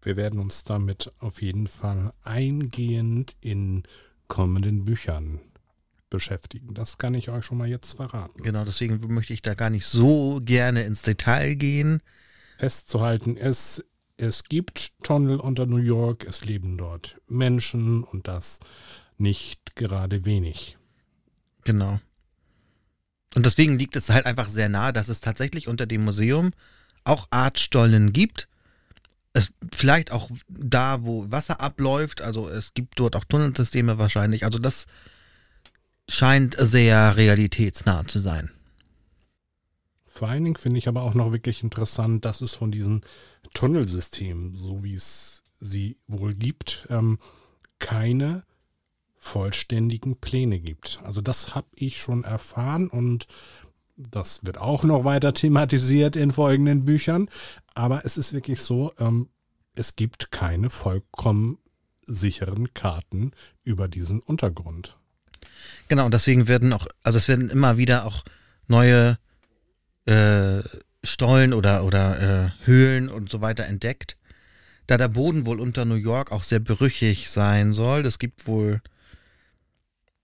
Wir 0.01 0.17
werden 0.17 0.39
uns 0.39 0.63
damit 0.63 1.11
auf 1.19 1.41
jeden 1.41 1.67
Fall 1.67 2.13
eingehend 2.23 3.35
in 3.39 3.83
kommenden 4.27 4.85
Büchern 4.85 5.39
beschäftigen. 6.09 6.73
Das 6.73 6.97
kann 6.97 7.13
ich 7.13 7.29
euch 7.29 7.45
schon 7.45 7.57
mal 7.57 7.67
jetzt 7.67 7.93
verraten. 7.93 8.43
Genau, 8.43 8.65
deswegen 8.65 8.99
möchte 9.13 9.33
ich 9.33 9.41
da 9.41 9.53
gar 9.53 9.69
nicht 9.69 9.85
so 9.85 10.41
gerne 10.43 10.83
ins 10.83 11.01
Detail 11.01 11.55
gehen. 11.55 12.01
Festzuhalten, 12.57 13.37
es, 13.37 13.83
es 14.17 14.43
gibt 14.43 14.93
Tunnel 15.03 15.39
unter 15.39 15.65
New 15.65 15.77
York, 15.77 16.25
es 16.25 16.45
leben 16.45 16.77
dort 16.77 17.19
Menschen 17.27 18.03
und 18.03 18.27
das 18.27 18.59
nicht 19.17 19.75
gerade 19.75 20.25
wenig. 20.25 20.77
Genau. 21.63 21.99
Und 23.35 23.45
deswegen 23.45 23.77
liegt 23.77 23.95
es 23.95 24.09
halt 24.09 24.25
einfach 24.25 24.49
sehr 24.49 24.69
nahe, 24.69 24.93
dass 24.93 25.07
es 25.07 25.21
tatsächlich 25.21 25.67
unter 25.67 25.85
dem 25.85 26.03
Museum 26.03 26.51
auch 27.03 27.27
Artstollen 27.31 28.13
gibt. 28.13 28.47
Es 29.33 29.53
vielleicht 29.71 30.11
auch 30.11 30.29
da, 30.49 31.03
wo 31.03 31.31
Wasser 31.31 31.61
abläuft, 31.61 32.21
also 32.21 32.49
es 32.49 32.73
gibt 32.73 32.99
dort 32.99 33.15
auch 33.15 33.23
Tunnelsysteme 33.23 33.97
wahrscheinlich. 33.97 34.43
Also 34.43 34.59
das 34.59 34.87
scheint 36.09 36.55
sehr 36.59 37.15
realitätsnah 37.15 38.05
zu 38.07 38.19
sein. 38.19 38.51
Vor 40.05 40.27
allen 40.27 40.43
Dingen 40.43 40.57
finde 40.57 40.77
ich 40.77 40.87
aber 40.87 41.03
auch 41.03 41.13
noch 41.13 41.31
wirklich 41.31 41.63
interessant, 41.63 42.25
dass 42.25 42.41
es 42.41 42.53
von 42.53 42.71
diesen 42.71 43.01
Tunnelsystemen, 43.53 44.55
so 44.55 44.83
wie 44.83 44.93
es 44.93 45.43
sie 45.59 45.97
wohl 46.07 46.33
gibt, 46.33 46.85
ähm, 46.89 47.17
keine 47.79 48.43
vollständigen 49.17 50.17
Pläne 50.17 50.59
gibt. 50.59 50.99
Also 51.03 51.21
das 51.21 51.55
habe 51.55 51.67
ich 51.75 52.01
schon 52.01 52.23
erfahren 52.23 52.89
und 52.89 53.27
das 53.95 54.43
wird 54.45 54.57
auch 54.57 54.83
noch 54.83 55.05
weiter 55.05 55.33
thematisiert 55.33 56.15
in 56.15 56.31
folgenden 56.31 56.85
Büchern. 56.85 57.29
Aber 57.73 58.05
es 58.05 58.17
ist 58.17 58.33
wirklich 58.33 58.61
so, 58.61 58.93
ähm, 58.99 59.29
es 59.75 59.95
gibt 59.95 60.31
keine 60.31 60.69
vollkommen 60.69 61.59
sicheren 62.03 62.73
Karten 62.73 63.31
über 63.63 63.87
diesen 63.87 64.19
Untergrund. 64.19 64.97
Genau, 65.87 66.05
und 66.05 66.13
deswegen 66.13 66.47
werden 66.47 66.73
auch, 66.73 66.87
also 67.03 67.17
es 67.17 67.27
werden 67.27 67.49
immer 67.49 67.77
wieder 67.77 68.05
auch 68.05 68.23
neue 68.67 69.17
äh, 70.05 70.61
Stollen 71.03 71.53
oder, 71.53 71.83
oder 71.83 72.19
äh, 72.45 72.65
Höhlen 72.65 73.09
und 73.09 73.29
so 73.29 73.41
weiter 73.41 73.65
entdeckt. 73.65 74.17
da 74.87 74.97
der 74.97 75.07
Boden 75.07 75.45
wohl 75.45 75.59
unter 75.59 75.85
New 75.85 75.95
York 75.95 76.31
auch 76.31 76.43
sehr 76.43 76.59
brüchig 76.59 77.29
sein 77.29 77.73
soll, 77.73 78.05
es 78.05 78.19
gibt 78.19 78.47
wohl 78.47 78.81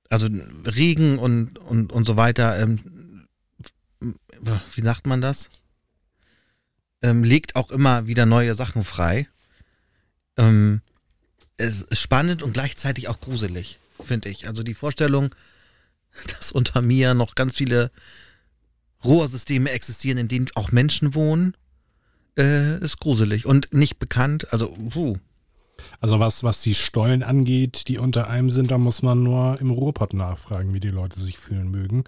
also 0.10 0.28
Regen 0.66 1.18
und, 1.20 1.58
und, 1.60 1.92
und 1.92 2.06
so 2.06 2.16
weiter, 2.18 2.60
ähm, 2.60 3.28
wie 4.00 4.82
sagt 4.82 5.08
man 5.08 5.22
das? 5.22 5.50
Ähm, 7.02 7.24
legt 7.24 7.56
auch 7.56 7.70
immer 7.70 8.08
wieder 8.08 8.26
neue 8.26 8.56
Sachen 8.56 8.84
frei. 8.84 9.28
Ähm, 10.38 10.82
es 11.58 11.82
ist 11.82 12.00
spannend 12.00 12.44
und 12.44 12.54
gleichzeitig 12.54 13.08
auch 13.08 13.20
gruselig, 13.20 13.80
finde 14.04 14.30
ich. 14.30 14.48
Also 14.48 14.64
die 14.64 14.74
Vorstellung, 14.74 15.34
dass 16.28 16.52
unter 16.52 16.82
mir 16.82 17.14
noch 17.14 17.36
ganz 17.36 17.56
viele 17.56 17.92
Rohrsysteme 19.04 19.70
existieren, 19.72 20.18
in 20.18 20.28
denen 20.28 20.48
auch 20.56 20.72
Menschen 20.72 21.14
wohnen, 21.14 21.56
äh, 22.38 22.80
ist 22.80 23.00
gruselig 23.00 23.46
und 23.46 23.74
nicht 23.74 24.00
bekannt. 24.00 24.52
Also, 24.54 24.70
puh. 24.90 25.18
Also 26.00 26.20
was, 26.20 26.44
was 26.44 26.62
die 26.62 26.74
Stollen 26.74 27.22
angeht, 27.22 27.88
die 27.88 28.00
unter 28.00 28.30
einem 28.30 28.52
sind, 28.52 28.72
da 28.72 28.78
muss 28.78 29.04
man 29.04 29.22
nur 29.22 29.60
im 29.62 29.70
Ruhrpott 29.70 30.14
nachfragen, 30.14 30.74
wie 30.74 30.80
die 30.80 30.90
Leute 30.90 31.20
sich 31.20 31.38
fühlen 31.38 31.70
mögen. 31.70 32.04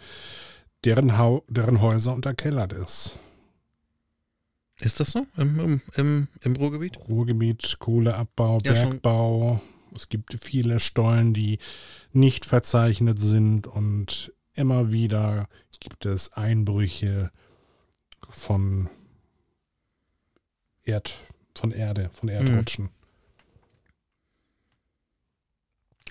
Deren, 0.86 1.18
Hau 1.18 1.44
deren 1.48 1.82
Häuser 1.82 2.14
unterkellert 2.14 2.74
ist. 2.74 3.18
Ist 4.82 5.00
das 5.00 5.12
so 5.12 5.28
im, 5.38 5.60
im, 5.60 5.82
im, 5.96 6.28
im 6.42 6.56
Ruhrgebiet? 6.56 6.98
Ruhrgebiet, 7.10 7.78
Kohleabbau, 7.80 8.60
Ja, 8.64 8.76
schon. 8.76 9.00
Bergbau. 9.02 9.62
Es 9.96 10.08
gibt 10.08 10.38
viele 10.42 10.80
Stollen, 10.80 11.34
die 11.34 11.60
nicht 12.12 12.46
verzeichnet 12.46 13.20
sind 13.20 13.68
und 13.68 14.32
immer 14.54 14.92
wieder 14.92 15.50
gibt 15.80 16.06
es 16.06 16.34
Einbrüche 16.34 17.32
von 18.30 18.90
Erd, 20.84 21.16
von 21.56 21.72
Erde, 21.72 22.10
von 22.14 22.30
Erdrutschen. 22.30 22.90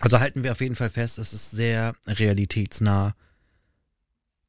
Also 0.01 0.21
halten 0.21 0.45
wir 0.45 0.53
auf 0.53 0.61
jeden 0.61 0.77
Fall 0.77 0.91
fest, 0.91 1.19
es 1.19 1.33
ist 1.33 1.51
sehr 1.51 1.95
realitätsnah. 2.07 3.15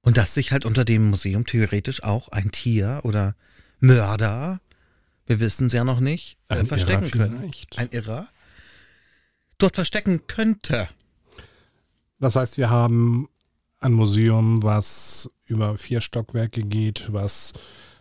Und 0.01 0.17
dass 0.17 0.34
sich 0.34 0.51
halt 0.51 0.65
unter 0.65 0.86
dem 0.86 1.10
Museum 1.10 1.45
theoretisch 1.45 2.03
auch 2.03 2.29
ein 2.29 2.51
Tier 2.51 3.01
oder 3.03 3.36
Mörder, 3.80 4.60
wir 5.26 5.39
wissen 5.39 5.68
es 5.68 5.74
ja 5.74 5.84
noch 5.84 6.00
nicht, 6.00 6.38
äh, 6.50 6.56
Ein 6.56 6.68
verstecken 6.68 7.04
Irrer 7.04 7.12
können. 7.12 7.39
vielleicht. 7.39 7.78
Ein 7.78 7.89
Irrer. 7.92 8.28
Dort 9.58 9.76
verstecken 9.76 10.26
könnte. 10.28 10.88
Das 12.20 12.36
heißt, 12.36 12.58
wir 12.58 12.70
haben 12.70 13.28
ein 13.80 13.94
Museum, 13.94 14.63
was 14.63 15.30
über 15.46 15.78
vier 15.78 16.02
Stockwerke 16.02 16.63
geht, 16.63 17.12
was 17.13 17.54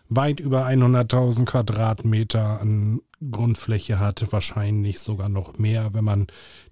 weit 0.09 0.39
über 0.39 0.65
100.000 0.65 1.45
Quadratmeter 1.45 2.59
an 2.61 3.01
Grundfläche 3.31 3.99
hat, 3.99 4.31
wahrscheinlich 4.31 4.99
sogar 4.99 5.29
noch 5.29 5.57
mehr, 5.57 5.93
wenn 5.93 6.03
man 6.05 6.27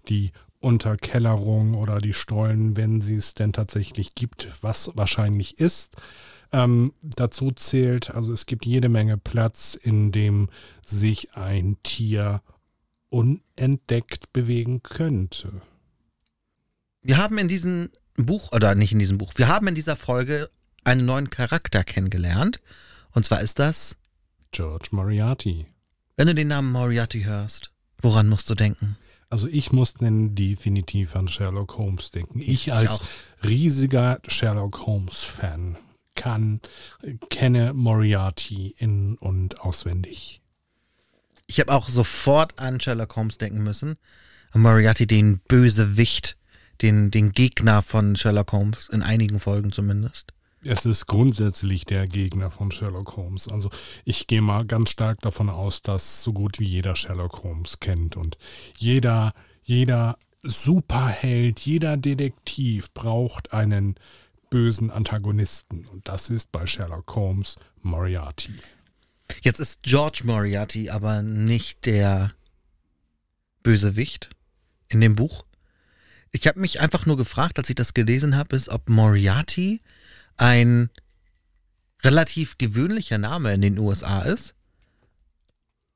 die 0.10 0.32
Unterkellerung 0.60 1.76
oder 1.76 2.02
die 2.02 2.14
Stollen, 2.14 2.76
wenn 2.78 3.02
sie 3.02 3.16
es 3.16 3.34
denn 3.36 3.54
tatsächlich 3.54 4.16
gibt, 4.16 4.48
was 4.62 4.92
wahrscheinlich 4.96 5.60
ist, 5.60 5.96
ähm, 6.52 6.94
dazu 7.02 7.52
zählt. 7.52 8.12
Also 8.12 8.34
es 8.34 8.46
gibt 8.46 8.66
jede 8.66 8.90
Menge 8.90 9.18
Platz, 9.18 9.76
in 9.76 10.12
dem 10.12 10.50
sich 10.86 11.36
ein 11.36 11.78
Tier 11.84 12.42
unentdeckt 13.10 14.34
bewegen 14.34 14.84
könnte. 14.84 15.62
Wir 17.02 17.18
haben 17.18 17.38
in 17.38 17.48
diesem 17.48 17.90
Buch, 18.16 18.52
oder 18.52 18.76
nicht 18.76 18.92
in 18.92 19.00
diesem 19.00 19.18
Buch, 19.18 19.34
wir 19.36 19.48
haben 19.48 19.68
in 19.68 19.76
dieser 19.76 19.96
Folge 19.96 20.50
einen 20.84 21.06
neuen 21.06 21.30
Charakter 21.30 21.84
kennengelernt. 21.84 22.60
Und 23.12 23.26
zwar 23.26 23.42
ist 23.42 23.60
das, 23.60 23.98
George 24.52 24.90
Moriarty. 24.92 25.68
wenn 26.16 26.28
du 26.28 26.36
den 26.36 26.48
Namen 26.48 26.72
Moriarty 26.72 27.24
hörst, 27.24 27.72
woran 28.02 28.28
musst 28.28 28.50
du 28.50 28.56
denken? 28.56 28.98
Also 29.30 29.48
ich 29.48 29.72
muss 29.72 29.96
denn 29.96 30.36
definitiv 30.36 31.16
an 31.16 31.28
Sherlock 31.28 31.78
Holmes 31.78 32.12
denken. 32.12 32.40
Ich 32.40 32.72
als 32.72 33.02
auch. 33.02 33.02
riesiger 33.44 34.20
Sherlock 34.28 34.86
Holmes-Fan 34.86 35.78
kann, 36.18 36.60
kenne 37.30 37.74
Moriarty 37.74 38.76
in 38.78 39.16
und 39.16 39.62
auswendig. 39.62 40.42
Ich 41.46 41.62
habe 41.62 41.72
auch 41.72 41.88
sofort 41.88 42.60
an 42.60 42.82
Sherlock 42.82 43.16
Holmes 43.16 43.38
denken 43.38 43.64
müssen. 43.64 43.96
An 44.52 44.62
Moriarty, 44.62 45.08
den 45.08 45.40
Bösewicht, 45.48 46.38
den, 46.82 47.10
den 47.10 47.32
Gegner 47.32 47.82
von 47.82 48.18
Sherlock 48.18 48.52
Holmes, 48.52 48.90
in 48.92 49.02
einigen 49.02 49.40
Folgen 49.40 49.72
zumindest. 49.72 50.34
Es 50.64 50.86
ist 50.86 51.06
grundsätzlich 51.06 51.86
der 51.86 52.08
Gegner 52.08 52.52
von 52.52 52.72
Sherlock 52.72 53.16
Holmes. 53.16 53.48
Also 53.48 53.70
ich 54.04 54.28
gehe 54.28 54.42
mal 54.42 54.66
ganz 54.66 54.90
stark 54.90 55.22
davon 55.22 55.50
aus, 55.50 55.82
dass 55.82 56.24
so 56.24 56.34
gut 56.34 56.60
wie 56.60 56.66
jeder 56.66 56.96
Sherlock 56.96 57.44
Holmes 57.44 57.80
kennt 57.80 58.18
und 58.18 58.38
jeder, 58.76 59.34
jeder 59.64 60.18
Superheld, 60.44 61.62
jeder 61.62 61.96
Detektiv 61.96 62.92
braucht 62.94 63.54
einen 63.54 63.96
bösen 64.50 64.92
Antagonisten 64.92 65.86
und 65.88 66.08
das 66.08 66.30
ist 66.30 66.52
bei 66.52 66.66
Sherlock 66.66 67.16
Holmes 67.16 67.58
Moriarty. 67.82 68.54
Jetzt 69.42 69.60
ist 69.60 69.82
George 69.84 70.22
Moriarty 70.24 70.90
aber 70.90 71.22
nicht 71.22 71.86
der 71.86 72.34
Bösewicht 73.64 74.30
in 74.88 75.02
dem 75.02 75.16
Buch. 75.16 75.46
Ich 76.32 76.48
habe 76.48 76.60
mich 76.60 76.80
einfach 76.80 77.06
nur 77.06 77.18
gefragt, 77.18 77.58
als 77.58 77.70
ich 77.70 77.76
das 77.76 77.94
gelesen 77.94 78.36
habe, 78.36 78.56
ist, 78.56 78.70
ob 78.70 78.90
Moriarty 78.90 79.82
ein 80.38 80.90
relativ 82.04 82.58
gewöhnlicher 82.58 83.18
Name 83.18 83.54
in 83.54 83.62
den 83.62 83.80
USA 83.80 84.22
ist 84.22 84.54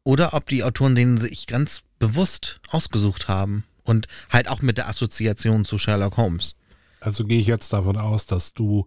oder 0.03 0.33
ob 0.33 0.49
die 0.49 0.63
Autoren 0.63 0.95
den 0.95 1.17
sich 1.17 1.47
ganz 1.47 1.83
bewusst 1.99 2.59
ausgesucht 2.69 3.27
haben 3.27 3.63
und 3.83 4.07
halt 4.29 4.47
auch 4.47 4.61
mit 4.61 4.77
der 4.77 4.87
Assoziation 4.87 5.63
zu 5.63 5.77
Sherlock 5.77 6.17
Holmes. 6.17 6.55
Also 7.01 7.25
gehe 7.25 7.39
ich 7.39 7.47
jetzt 7.47 7.73
davon 7.73 7.97
aus, 7.97 8.25
dass 8.25 8.53
du 8.53 8.85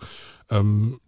ähm, 0.51 0.99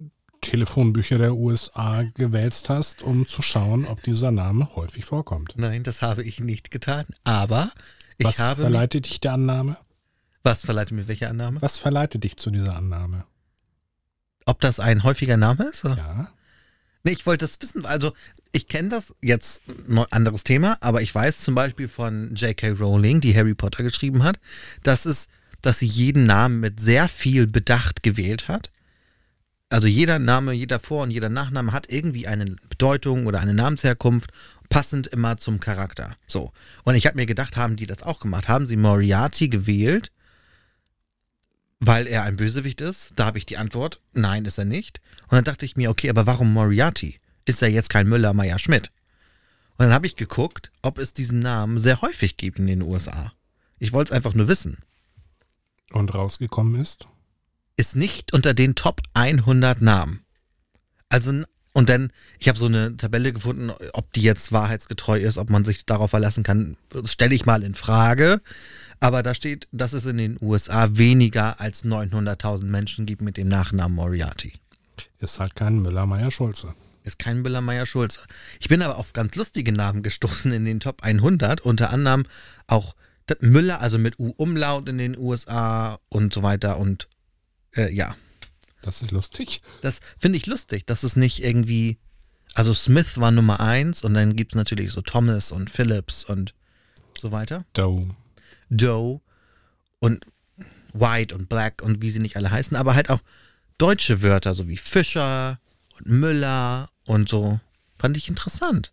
Telefonbücher 0.40 1.18
der 1.18 1.34
USA 1.34 2.02
gewälzt 2.14 2.68
hast, 2.68 3.02
um 3.02 3.26
zu 3.26 3.42
schauen, 3.42 3.86
ob 3.86 4.02
dieser 4.02 4.30
Name 4.30 4.74
häufig 4.76 5.04
vorkommt. 5.04 5.54
Nein, 5.56 5.82
das 5.82 6.02
habe 6.02 6.22
ich 6.22 6.40
nicht 6.40 6.70
getan, 6.70 7.06
aber 7.24 7.70
ich 8.18 8.26
Was 8.26 8.38
habe 8.38 8.62
mich, 8.62 8.70
verleitet 8.70 9.06
dich 9.06 9.20
der 9.20 9.32
Annahme? 9.32 9.76
was 10.42 10.64
verleitet 10.64 10.92
mir 10.92 11.08
welche 11.08 11.28
Annahme? 11.28 11.60
Was 11.60 11.76
verleitet 11.78 12.22
dich 12.22 12.36
zu 12.36 12.50
dieser 12.50 12.76
Annahme? 12.76 13.24
Ob 14.44 14.60
das 14.60 14.78
ein 14.78 15.02
häufiger 15.02 15.36
Name 15.36 15.64
ist? 15.64 15.84
Oder? 15.84 15.96
Ja. 15.96 16.28
Nee, 17.02 17.12
ich 17.12 17.26
wollte 17.26 17.46
das 17.46 17.60
wissen. 17.60 17.84
Also, 17.84 18.12
ich 18.52 18.68
kenne 18.68 18.88
das 18.88 19.14
jetzt, 19.20 19.62
ein 19.88 19.98
anderes 20.10 20.44
Thema, 20.44 20.76
aber 20.80 21.02
ich 21.02 21.12
weiß 21.14 21.38
zum 21.40 21.54
Beispiel 21.56 21.88
von 21.88 22.34
J.K. 22.34 22.70
Rowling, 22.70 23.20
die 23.20 23.36
Harry 23.36 23.54
Potter 23.54 23.82
geschrieben 23.82 24.22
hat, 24.22 24.38
dass 24.84 25.04
es, 25.04 25.28
dass 25.66 25.81
sie 25.81 25.87
jeden 25.87 26.26
Namen 26.26 26.61
mit 26.61 26.79
sehr 26.79 27.09
viel 27.09 27.46
Bedacht 27.46 28.02
gewählt 28.02 28.46
hat. 28.46 28.70
Also 29.68 29.88
jeder 29.88 30.20
Name, 30.20 30.52
jeder 30.52 30.79
Vor- 30.79 31.02
und 31.02 31.11
jeder 31.11 31.29
Nachname 31.29 31.72
hat 31.72 31.92
irgendwie 31.92 32.29
eine 32.29 32.44
Bedeutung 32.68 33.26
oder 33.26 33.40
eine 33.40 33.52
Namensherkunft, 33.52 34.31
passend 34.68 35.09
immer 35.09 35.38
zum 35.38 35.59
Charakter. 35.59 36.16
So. 36.29 36.52
Und 36.85 36.94
ich 36.94 37.07
habe 37.07 37.16
mir 37.16 37.26
gedacht, 37.26 37.57
haben 37.57 37.74
die 37.74 37.87
das 37.87 38.05
auch 38.05 38.20
gemacht? 38.20 38.46
Haben 38.46 38.66
sie 38.66 38.76
Moriarty 38.76 39.48
gewählt, 39.48 40.12
weil 41.81 42.07
er 42.07 42.22
ein 42.22 42.37
Bösewicht 42.37 42.81
ist? 42.81 43.14
Da 43.16 43.26
habe 43.26 43.38
ich 43.38 43.46
die 43.46 43.57
Antwort, 43.57 44.00
nein, 44.12 44.44
ist 44.44 44.59
er 44.59 44.64
nicht. 44.64 45.00
Und 45.22 45.33
dann 45.33 45.44
dachte 45.44 45.66
ich 45.66 45.76
mir, 45.76 45.90
okay, 45.90 46.09
aber 46.11 46.26
warum 46.26 46.52
Moriarty? 46.52 47.18
Ist 47.44 47.61
er 47.61 47.70
jetzt 47.70 47.90
kein 47.90 48.09
Müller, 48.09 48.35
Meyer, 48.35 48.61
Schmidt? 48.61 48.92
Und 49.79 49.87
dann 49.87 49.92
habe 49.92 50.07
ich 50.07 50.14
geguckt, 50.14 50.70
ob 50.83 50.98
es 50.98 51.12
diesen 51.12 51.40
Namen 51.40 51.81
sehr 51.81 52.02
häufig 52.02 52.37
gibt 52.37 52.61
in 52.61 52.66
den 52.66 52.83
USA. 52.83 53.33
Ich 53.79 53.92
wollte 53.92 54.12
es 54.12 54.16
einfach 54.16 54.35
nur 54.35 54.46
wissen. 54.48 54.79
Und 55.92 56.14
rausgekommen 56.14 56.81
ist? 56.81 57.07
Ist 57.77 57.96
nicht 57.96 58.33
unter 58.33 58.55
den 58.55 58.75
Top 58.75 59.03
100 59.14 59.81
Namen. 59.83 60.25
Also, 61.09 61.42
und 61.72 61.88
dann, 61.88 62.11
ich 62.38 62.49
habe 62.49 62.59
so 62.59 62.66
eine 62.66 62.96
Tabelle 62.96 63.33
gefunden, 63.33 63.70
ob 63.92 64.12
die 64.12 64.22
jetzt 64.22 64.51
wahrheitsgetreu 64.51 65.18
ist, 65.18 65.37
ob 65.37 65.51
man 65.51 65.64
sich 65.64 65.85
darauf 65.85 66.11
verlassen 66.11 66.42
kann, 66.42 66.77
stelle 67.05 67.35
ich 67.35 67.46
mal 67.46 67.62
in 67.62 67.75
Frage. 67.75 68.40
Aber 68.99 69.22
da 69.22 69.35
steht, 69.35 69.68
dass 69.72 69.92
es 69.92 70.07
in 70.07 70.16
den 70.16 70.38
USA 70.40 70.88
weniger 70.92 71.61
als 71.61 71.85
900.000 71.85 72.64
Menschen 72.64 73.05
gibt 73.05 73.20
mit 73.22 73.37
dem 73.37 73.49
Nachnamen 73.49 73.94
Moriarty. 73.94 74.55
Ist 75.18 75.38
halt 75.38 75.55
kein 75.55 75.81
Müller-Meyer-Schulze. 75.83 76.75
Ist 77.07 77.20
kein 77.20 77.40
Müller 77.40 77.61
Meyer 77.61 77.87
Schulze. 77.87 78.20
Ich 78.59 78.68
bin 78.68 78.83
aber 78.83 78.99
auf 78.99 79.12
ganz 79.12 79.37
lustige 79.37 79.70
Namen 79.70 80.03
gestoßen 80.03 80.51
in 80.51 80.64
den 80.64 80.81
Top 80.81 81.05
100, 81.05 81.61
unter 81.61 81.90
anderem 81.90 82.27
auch 82.66 82.96
das 83.26 83.38
Müller, 83.40 83.80
also 83.80 83.98
mit 83.98 84.18
U-Umlaut 84.18 84.88
in 84.88 84.98
den 84.98 85.18
USA 85.18 85.98
und 86.08 86.32
so 86.32 86.42
weiter. 86.42 86.78
Und 86.78 87.08
äh, 87.74 87.92
ja, 87.92 88.14
Das 88.82 89.02
ist 89.02 89.10
lustig. 89.10 89.62
das 89.82 90.00
finde 90.18 90.38
ich 90.38 90.46
lustig, 90.46 90.86
dass 90.86 91.02
es 91.02 91.16
nicht 91.16 91.42
irgendwie. 91.42 91.98
Also 92.54 92.72
Smith 92.72 93.18
war 93.18 93.30
Nummer 93.32 93.60
eins 93.60 94.02
und 94.02 94.14
dann 94.14 94.34
gibt 94.34 94.52
es 94.52 94.56
natürlich 94.56 94.92
so 94.92 95.02
Thomas 95.02 95.52
und 95.52 95.68
Phillips 95.68 96.24
und 96.24 96.54
so 97.20 97.30
weiter. 97.32 97.66
Doe. 97.74 98.08
Doe 98.70 99.20
und 99.98 100.24
White 100.94 101.34
und 101.34 101.48
Black 101.50 101.82
und 101.82 102.00
wie 102.00 102.10
sie 102.10 102.20
nicht 102.20 102.36
alle 102.36 102.50
heißen, 102.50 102.76
aber 102.76 102.94
halt 102.94 103.10
auch 103.10 103.20
deutsche 103.76 104.22
Wörter, 104.22 104.54
so 104.54 104.68
wie 104.68 104.78
Fischer 104.78 105.60
und 105.98 106.06
Müller 106.06 106.88
und 107.04 107.28
so. 107.28 107.60
Fand 107.98 108.16
ich 108.16 108.28
interessant. 108.28 108.92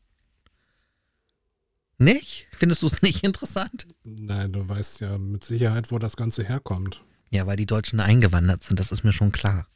Nicht? 1.98 2.48
Findest 2.52 2.82
du 2.82 2.88
es 2.88 3.02
nicht 3.02 3.24
interessant? 3.24 3.88
Nein, 4.04 4.52
du 4.52 4.68
weißt 4.68 5.02
ja 5.02 5.18
mit 5.18 5.44
Sicherheit, 5.44 5.92
wo 5.92 6.00
das 6.00 6.16
Ganze 6.16 6.44
herkommt. 6.44 7.04
Ja, 7.30 7.48
weil 7.48 7.58
die 7.58 7.66
Deutschen 7.66 8.00
eingewandert 8.00 8.64
sind, 8.64 8.80
das 8.80 8.92
ist 8.92 9.04
mir 9.04 9.14
schon 9.14 9.32
klar. 9.32 9.68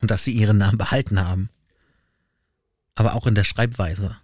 Und 0.00 0.10
dass 0.10 0.24
sie 0.24 0.32
ihren 0.32 0.58
Namen 0.58 0.78
behalten 0.78 1.20
haben. 1.20 1.50
Aber 2.94 3.14
auch 3.14 3.26
in 3.26 3.34
der 3.34 3.44
Schreibweise. 3.44 4.16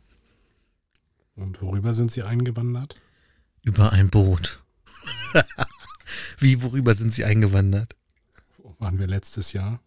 Und 1.35 1.61
worüber 1.61 1.95
sind 1.95 2.11
sie 2.11 2.23
eingewandert? 2.23 3.01
Über 3.63 3.93
ein 3.93 4.11
Boot. 4.11 4.63
Wie, 6.39 6.63
worüber 6.63 6.95
sind 6.95 7.13
sie 7.13 7.25
eingewandert? 7.25 7.95
Wo 8.59 8.75
waren 8.79 8.99
wir 8.99 9.07
letztes 9.07 9.53
Jahr? 9.53 9.81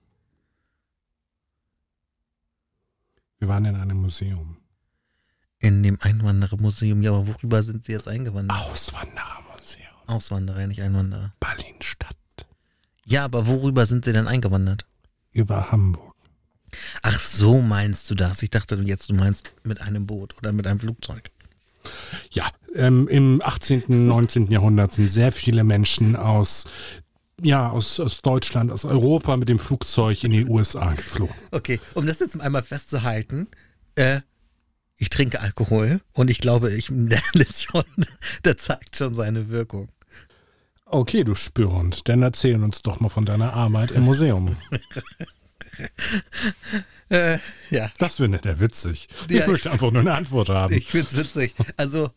Wir 3.40 3.48
waren 3.48 3.66
in 3.66 3.76
einem 3.76 4.02
Museum. 4.02 4.58
In 5.60 5.84
dem 5.84 5.98
Einwanderermuseum. 6.02 7.02
Ja, 7.02 7.12
aber 7.12 7.28
worüber 7.28 7.62
sind 7.64 7.86
sie 7.86 7.92
jetzt 7.92 8.08
eingewandert? 8.08 8.58
Auswanderermuseum. 8.58 9.88
Auswanderer, 10.08 10.68
nicht 10.68 10.82
Einwanderer. 10.82 11.34
Berlin-Stadt. 11.40 12.16
Ja, 13.06 13.26
aber 13.26 13.48
worüber 13.48 13.86
sind 13.86 14.06
sie 14.06 14.14
denn 14.14 14.28
eingewandert? 14.28 14.86
Über 15.34 15.72
Hamburg. 15.72 16.16
Ach 17.02 17.20
so 17.20 17.62
meinst 17.62 18.10
du 18.10 18.16
das? 18.16 18.42
Ich 18.44 18.52
dachte 18.52 18.76
jetzt, 18.76 19.10
du 19.10 19.16
meinst 19.16 19.50
mit 19.64 19.82
einem 19.82 20.06
Boot 20.06 20.38
oder 20.38 20.52
mit 20.52 20.68
einem 20.68 20.80
Flugzeug. 20.80 21.30
Ja, 22.32 22.48
ähm, 22.76 23.08
im 23.08 23.42
18., 23.44 24.08
19. 24.08 24.52
Jahrhundert 24.52 24.94
sind 24.94 25.10
sehr 25.10 25.32
viele 25.32 25.64
Menschen 25.64 26.16
aus, 26.16 26.66
ja, 27.42 27.70
aus, 27.70 28.00
aus 28.00 28.22
Deutschland, 28.22 28.72
aus 28.72 28.86
Europa 28.86 29.36
mit 29.38 29.50
dem 29.50 29.60
Flugzeug 29.60 30.24
in 30.24 30.32
die 30.32 30.46
USA 30.46 30.94
geflogen. 30.94 31.36
Okay, 31.52 31.80
um 31.96 32.06
das 32.06 32.20
jetzt 32.20 32.40
einmal 32.40 32.64
festzuhalten, 32.64 33.48
äh, 33.96 34.22
ich 35.00 35.10
trinke 35.10 35.40
Alkohol 35.42 36.02
und 36.14 36.30
ich 36.30 36.40
glaube, 36.40 36.72
ich, 36.72 36.88
der, 36.92 37.22
ist 37.34 37.64
schon, 37.64 37.84
der 38.46 38.58
zeigt 38.58 38.96
schon 38.96 39.14
seine 39.16 39.50
Wirkung. 39.50 39.90
Okay, 40.86 41.24
du 41.24 41.36
Spürhund, 41.36 42.08
dann 42.10 42.22
erzähl 42.24 42.62
uns 42.64 42.82
doch 42.82 43.00
mal 43.00 43.10
von 43.10 43.26
deiner 43.26 43.54
Arbeit 43.54 43.92
im 43.92 44.04
Museum. 44.04 44.56
Äh, 47.10 47.40
ja. 47.72 47.90
Das 47.98 48.18
findet 48.18 48.46
er 48.46 48.60
witzig. 48.60 49.08
Ich 49.30 49.36
Ja, 49.36 49.48
möchte 49.48 49.70
ich- 49.70 49.74
einfach 49.74 49.92
nur 49.92 50.02
eine 50.02 50.14
Antwort 50.14 50.50
haben. 50.50 50.74
Ich 50.74 50.88
find's 50.92 51.16
witzig. 51.18 51.56
Also, 51.78 52.12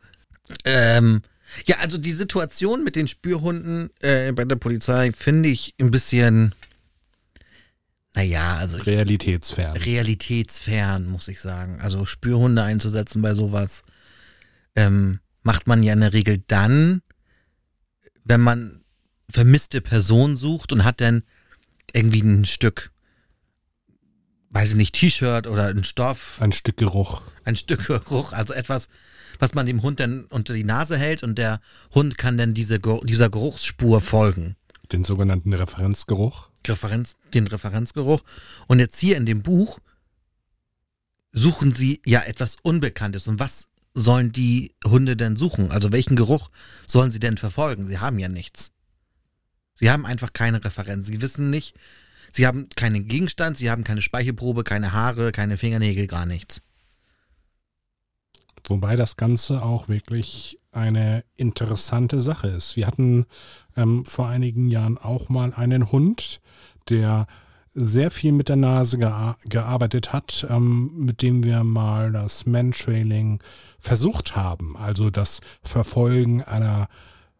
ähm, 0.65 1.23
ja, 1.67 1.77
also 1.79 1.97
die 1.97 2.13
Situation 2.13 2.85
mit 2.85 2.97
den 2.97 3.09
Spürhunden 3.09 3.91
äh, 4.01 4.33
bei 4.33 4.45
der 4.45 4.57
Polizei 4.57 5.13
finde 5.13 5.49
ich 5.49 5.75
ein 5.81 5.91
bisschen, 5.91 6.55
naja, 8.15 8.57
also 8.59 8.79
Realitätsfern. 8.79 9.77
realitätsfern, 9.77 11.07
muss 11.07 11.29
ich 11.29 11.41
sagen. 11.41 11.81
Also 11.81 12.05
Spürhunde 12.07 12.63
einzusetzen 12.63 13.23
bei 13.23 13.35
sowas 13.35 13.83
ähm, 14.77 15.21
macht 15.43 15.67
man 15.67 15.83
ja 15.83 15.93
in 15.93 16.01
der 16.01 16.13
Regel 16.13 16.43
dann, 16.47 17.03
wenn 18.25 18.41
man 18.41 18.83
vermisste 19.31 19.81
Person 19.81 20.37
sucht 20.37 20.73
und 20.73 20.85
hat 20.85 21.01
dann 21.01 21.23
irgendwie 21.93 22.21
ein 22.21 22.45
Stück, 22.45 22.93
weiß 24.51 24.71
ich 24.71 24.77
nicht, 24.77 24.95
T-Shirt 24.95 25.47
oder 25.47 25.67
ein 25.69 25.85
Stoff, 25.85 26.37
Ein 26.41 26.53
Stück 26.53 26.77
Geruch. 26.77 27.23
ein 27.45 27.57
Stück 27.57 27.87
Geruch, 27.87 28.33
also 28.33 28.53
etwas, 28.53 28.89
was 29.39 29.55
man 29.55 29.67
dem 29.67 29.83
Hund 29.83 30.01
dann 30.01 30.25
unter 30.27 30.53
die 30.55 30.65
Nase 30.65 30.99
hält 30.99 31.23
und 31.23 31.37
der 31.39 31.61
Hund 31.95 32.19
kann 32.19 32.37
dann 32.39 32.53
diese, 32.55 32.79
dieser 32.79 33.31
Geruchsspur 33.31 34.01
folgen. 34.03 34.57
Den 34.93 35.03
sogenannten 35.05 35.55
Referenzgeruch. 35.55 36.51
Referenz, 36.69 37.17
den 37.35 37.47
Referenzgeruch. 37.47 38.23
Und 38.67 38.79
jetzt 38.79 38.99
hier 38.99 39.17
in 39.17 39.27
dem 39.27 39.43
Buch 39.43 39.79
suchen 41.33 41.75
sie 41.75 42.01
ja 42.05 42.21
etwas 42.23 42.57
Unbekanntes. 42.63 43.27
Und 43.27 43.41
was 43.41 43.69
sollen 43.95 44.33
die 44.33 44.75
Hunde 44.85 45.17
denn 45.17 45.37
suchen? 45.37 45.71
Also 45.71 45.93
welchen 45.93 46.17
Geruch 46.17 46.51
sollen 46.87 47.11
sie 47.11 47.21
denn 47.21 47.37
verfolgen? 47.37 47.87
Sie 47.87 47.99
haben 47.99 48.19
ja 48.19 48.29
nichts. 48.29 48.73
Sie 49.75 49.91
haben 49.91 50.07
einfach 50.07 50.33
keine 50.33 50.65
Referenz. 50.65 51.07
Sie 51.07 51.21
wissen 51.21 51.51
nicht, 51.51 51.75
sie 52.31 52.47
haben 52.47 52.69
keinen 52.77 53.09
Gegenstand, 53.09 53.59
sie 53.59 53.71
haben 53.71 53.85
keine 53.85 54.03
Speichelprobe, 54.03 54.65
keine 54.65 54.93
Haare, 54.93 55.33
keine 55.33 55.57
Fingernägel, 55.57 56.07
gar 56.07 56.27
nichts. 56.27 56.63
Wobei 58.65 58.97
das 58.97 59.17
Ganze 59.17 59.63
auch 59.63 59.89
wirklich 59.89 60.61
eine 60.71 61.25
interessante 61.37 62.21
Sache 62.21 62.49
ist. 62.49 62.77
Wir 62.77 62.87
hatten 62.87 63.27
ähm, 63.77 64.05
vor 64.05 64.29
einigen 64.29 64.71
Jahren 64.71 64.99
auch 64.99 65.29
mal 65.29 65.53
einen 65.53 65.91
Hund, 65.91 66.41
der 66.89 67.27
sehr 67.75 68.11
viel 68.11 68.33
mit 68.33 68.49
der 68.49 68.57
Nase 68.57 68.99
gea 68.99 69.37
gearbeitet 69.45 70.13
hat, 70.13 70.47
ähm, 70.51 70.91
mit 70.95 71.23
dem 71.23 71.43
wir 71.43 71.65
mal 71.65 72.13
das 72.13 72.47
Mantrailing 72.47 73.43
versucht 73.79 74.37
haben. 74.37 74.77
Also 74.77 75.11
das 75.11 75.41
Verfolgen 75.63 76.43
einer, 76.43 76.89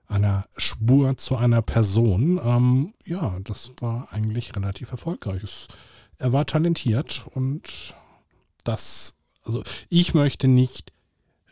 einer 0.09 0.47
Spur 0.57 1.17
zu 1.19 1.37
einer 1.37 1.63
Person. 1.63 2.41
Ähm, 2.43 2.95
ja, 3.05 3.37
das 3.45 3.73
war 3.79 4.09
eigentlich 4.11 4.57
relativ 4.57 4.91
erfolgreich. 4.91 5.43
Es, 5.43 5.69
er 6.19 6.33
war 6.33 6.47
talentiert 6.47 7.27
und 7.35 7.95
das, 8.65 9.15
also 9.45 9.63
ich 9.89 10.15
möchte 10.15 10.49
nicht 10.49 10.93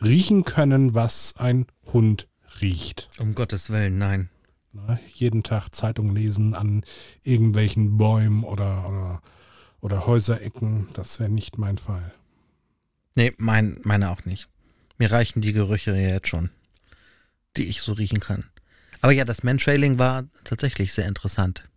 riechen 0.02 0.44
können, 0.44 0.94
was 0.94 1.34
ein 1.36 1.66
Hund 1.92 2.28
riecht. 2.60 3.10
Um 3.18 3.34
Gottes 3.34 3.70
Willen, 3.70 3.98
nein. 3.98 4.30
Ne? 4.72 5.00
Jeden 5.14 5.42
Tag 5.42 5.74
Zeitung 5.74 6.14
lesen 6.14 6.54
an 6.54 6.84
irgendwelchen 7.22 7.98
Bäumen 7.98 8.44
oder, 8.44 8.88
oder, 8.88 9.22
oder 9.80 10.06
Häuserecken, 10.06 10.88
das 10.94 11.18
wäre 11.18 11.30
nicht 11.30 11.58
mein 11.58 11.78
Fall. 11.78 12.12
Nee, 13.14 13.32
mein, 13.38 13.78
meine 13.82 14.10
auch 14.10 14.24
nicht. 14.24 14.48
Mir 14.98 15.10
reichen 15.10 15.40
die 15.40 15.52
Gerüche 15.52 15.90
ja 15.92 16.10
jetzt 16.10 16.28
schon, 16.28 16.50
die 17.56 17.66
ich 17.66 17.80
so 17.80 17.92
riechen 17.92 18.20
kann. 18.20 18.44
Aber 19.00 19.12
ja, 19.12 19.24
das 19.24 19.42
Mantrailing 19.42 19.98
war 19.98 20.24
tatsächlich 20.44 20.92
sehr 20.92 21.08
interessant. 21.08 21.68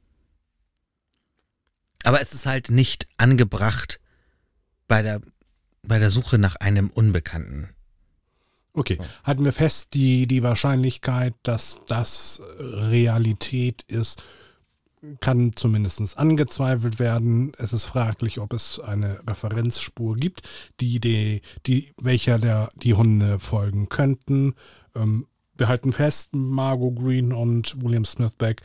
Aber 2.03 2.21
es 2.21 2.33
ist 2.33 2.45
halt 2.45 2.69
nicht 2.69 3.07
angebracht 3.17 3.99
bei 4.87 5.01
der, 5.01 5.21
bei 5.83 5.99
der 5.99 6.09
Suche 6.09 6.37
nach 6.37 6.57
einem 6.57 6.89
Unbekannten. 6.89 7.69
Okay, 8.73 8.97
halten 9.23 9.45
wir 9.45 9.53
fest, 9.53 9.93
die, 9.93 10.25
die 10.25 10.41
Wahrscheinlichkeit, 10.41 11.35
dass 11.43 11.81
das 11.87 12.41
Realität 12.57 13.83
ist, 13.83 14.23
kann 15.19 15.51
zumindest 15.55 16.17
angezweifelt 16.17 16.97
werden. 16.97 17.51
Es 17.57 17.73
ist 17.73 17.85
fraglich, 17.85 18.39
ob 18.39 18.53
es 18.53 18.79
eine 18.79 19.19
Referenzspur 19.27 20.15
gibt, 20.15 20.47
die, 20.79 20.99
die, 20.99 21.41
die 21.67 21.93
welcher 22.01 22.39
der 22.39 22.69
die 22.75 22.93
Hunde 22.93 23.39
folgen 23.39 23.89
könnten. 23.89 24.55
Ähm, 24.95 25.27
wir 25.55 25.67
halten 25.67 25.93
fest, 25.93 26.29
Margot 26.33 26.95
Green 26.95 27.31
und 27.31 27.81
William 27.83 28.05
Smithback. 28.05 28.61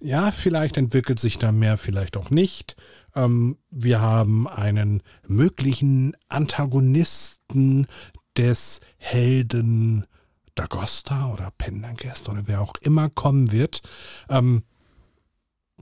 Ja, 0.00 0.32
vielleicht 0.32 0.78
entwickelt 0.78 1.18
sich 1.18 1.38
da 1.38 1.52
mehr, 1.52 1.76
vielleicht 1.76 2.16
auch 2.16 2.30
nicht. 2.30 2.76
Ähm, 3.14 3.58
wir 3.70 4.00
haben 4.00 4.48
einen 4.48 5.02
möglichen 5.26 6.16
Antagonisten 6.28 7.86
des 8.36 8.80
Helden 8.96 10.06
Dagosta 10.54 11.32
oder 11.32 11.52
Pendergast 11.56 12.28
oder 12.28 12.42
wer 12.46 12.60
auch 12.60 12.74
immer 12.82 13.08
kommen 13.08 13.52
wird. 13.52 13.82
Ähm, 14.28 14.62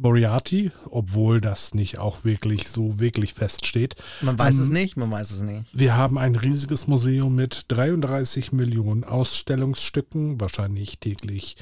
Moriarty, 0.01 0.71
obwohl 0.91 1.41
das 1.41 1.75
nicht 1.75 1.99
auch 1.99 2.25
wirklich 2.25 2.69
so 2.69 3.01
wirklich 3.01 3.35
feststeht. 3.35 3.97
Man 4.21 4.39
weiß 4.39 4.57
Ähm, 4.57 4.63
es 4.63 4.69
nicht, 4.69 4.97
man 4.97 5.11
weiß 5.11 5.31
es 5.33 5.41
nicht. 5.41 5.65
Wir 5.73 5.97
haben 5.97 6.19
ein 6.19 6.37
riesiges 6.37 6.87
Museum 6.87 7.35
mit 7.35 7.65
33 7.69 8.53
Millionen 8.53 9.05
Ausstellungsstücken, 9.05 10.41
wahrscheinlich 10.41 11.01
täglich 11.01 11.57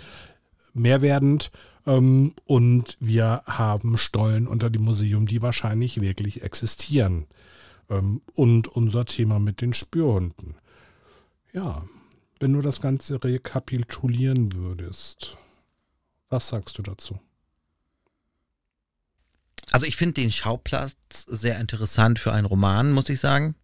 mehr 0.74 1.00
werdend. 1.00 1.50
Ähm, 1.86 2.34
und 2.44 2.96
wir 3.00 3.42
haben 3.46 3.96
Stollen 3.96 4.46
unter 4.46 4.68
dem 4.68 4.84
Museum, 4.84 5.26
die 5.26 5.40
wahrscheinlich 5.40 6.00
wirklich 6.00 6.42
existieren. 6.42 7.26
Ähm, 7.88 8.20
und 8.34 8.68
unser 8.68 9.06
Thema 9.06 9.38
mit 9.38 9.60
den 9.60 9.72
Spürhunden. 9.72 10.56
Ja, 11.56 11.88
wenn 12.38 12.52
du 12.52 12.60
das 12.60 12.82
Ganze 12.82 13.24
rekapitulieren 13.24 14.52
würdest, 14.52 15.38
was 16.28 16.48
sagst 16.48 16.76
du 16.76 16.82
dazu? 16.82 17.18
Also 19.72 19.86
ich 19.86 19.96
finde 19.96 20.20
den 20.20 20.30
Schauplatz 20.30 21.24
sehr 21.26 21.58
interessant 21.58 22.18
für 22.18 22.34
einen 22.34 22.44
Roman, 22.44 22.92
muss 22.92 23.08
ich 23.08 23.20
sagen. 23.20 23.54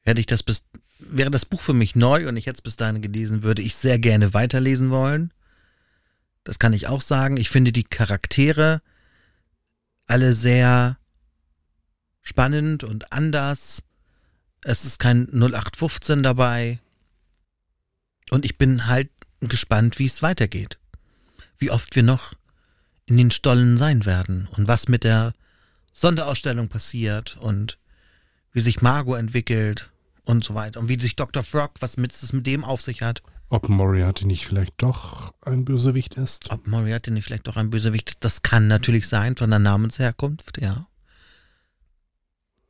Hätte 0.00 0.20
ich 0.20 0.26
das 0.26 0.42
bis, 0.42 0.64
wäre 0.98 1.30
das 1.30 1.44
Buch 1.44 1.60
für 1.60 1.74
mich 1.74 1.94
neu 1.94 2.26
und 2.26 2.38
ich 2.38 2.46
hätte 2.46 2.56
es 2.56 2.62
bis 2.62 2.76
dahin 2.76 3.02
gelesen, 3.02 3.42
würde 3.42 3.60
ich 3.60 3.74
sehr 3.74 3.98
gerne 3.98 4.32
weiterlesen 4.32 4.88
wollen. 4.88 5.34
Das 6.42 6.58
kann 6.58 6.72
ich 6.72 6.86
auch 6.86 7.02
sagen. 7.02 7.36
Ich 7.36 7.50
finde 7.50 7.70
die 7.70 7.84
Charaktere 7.84 8.80
alle 10.06 10.32
sehr 10.32 10.96
spannend 12.22 12.82
und 12.82 13.12
anders. 13.12 13.82
Es 14.68 14.84
ist 14.84 14.98
kein 14.98 15.28
0815 15.28 16.24
dabei. 16.24 16.80
Und 18.30 18.44
ich 18.44 18.58
bin 18.58 18.88
halt 18.88 19.10
gespannt, 19.38 20.00
wie 20.00 20.06
es 20.06 20.22
weitergeht. 20.22 20.80
Wie 21.56 21.70
oft 21.70 21.94
wir 21.94 22.02
noch 22.02 22.32
in 23.06 23.16
den 23.16 23.30
Stollen 23.30 23.78
sein 23.78 24.04
werden 24.04 24.48
und 24.56 24.66
was 24.66 24.88
mit 24.88 25.04
der 25.04 25.34
Sonderausstellung 25.92 26.66
passiert 26.66 27.36
und 27.36 27.78
wie 28.50 28.60
sich 28.60 28.82
Margot 28.82 29.20
entwickelt 29.20 29.92
und 30.24 30.42
so 30.42 30.56
weiter. 30.56 30.80
Und 30.80 30.88
wie 30.88 30.98
sich 30.98 31.14
Dr. 31.14 31.44
Frog, 31.44 31.74
was 31.78 31.96
mit, 31.96 32.12
es 32.12 32.32
mit 32.32 32.48
dem 32.48 32.64
auf 32.64 32.82
sich 32.82 33.02
hat. 33.02 33.22
Ob 33.48 33.68
Moriarty 33.68 34.26
nicht 34.26 34.46
vielleicht 34.46 34.82
doch 34.82 35.32
ein 35.42 35.64
Bösewicht 35.64 36.14
ist? 36.14 36.50
Ob 36.50 36.66
Moriarty 36.66 37.12
nicht 37.12 37.24
vielleicht 37.24 37.46
doch 37.46 37.56
ein 37.56 37.70
Bösewicht 37.70 38.08
ist, 38.08 38.24
das 38.24 38.42
kann 38.42 38.66
natürlich 38.66 39.06
sein 39.06 39.36
von 39.36 39.48
der 39.48 39.60
Namensherkunft, 39.60 40.60
ja. 40.60 40.88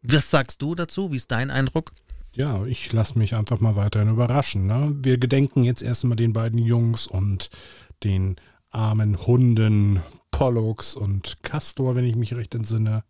Was 0.02 0.30
sagst 0.30 0.62
du 0.62 0.74
dazu? 0.74 1.12
Wie 1.12 1.16
ist 1.16 1.30
dein 1.30 1.50
Eindruck? 1.50 1.92
Ja, 2.32 2.64
ich 2.66 2.92
lasse 2.92 3.18
mich 3.18 3.34
einfach 3.34 3.60
mal 3.60 3.76
weiterhin 3.76 4.10
überraschen. 4.10 4.66
Ne? 4.66 4.94
Wir 5.02 5.18
gedenken 5.18 5.64
jetzt 5.64 5.82
erstmal 5.82 6.16
den 6.16 6.32
beiden 6.32 6.58
Jungs 6.58 7.06
und 7.06 7.50
den 8.04 8.36
armen 8.70 9.26
Hunden 9.26 10.02
Pollux 10.30 10.94
und 10.94 11.42
Castor, 11.42 11.96
wenn 11.96 12.04
ich 12.04 12.14
mich 12.14 12.34
recht 12.34 12.54
entsinne. 12.54 13.04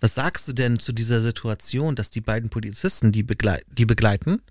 Was 0.00 0.14
sagst 0.14 0.48
du 0.48 0.52
denn 0.52 0.78
zu 0.78 0.92
dieser 0.92 1.20
Situation, 1.20 1.94
dass 1.94 2.10
die 2.10 2.20
beiden 2.20 2.50
Polizisten, 2.50 3.12
die, 3.12 3.22
begleit 3.22 3.64
die 3.70 3.86
begleiten, 3.86 4.42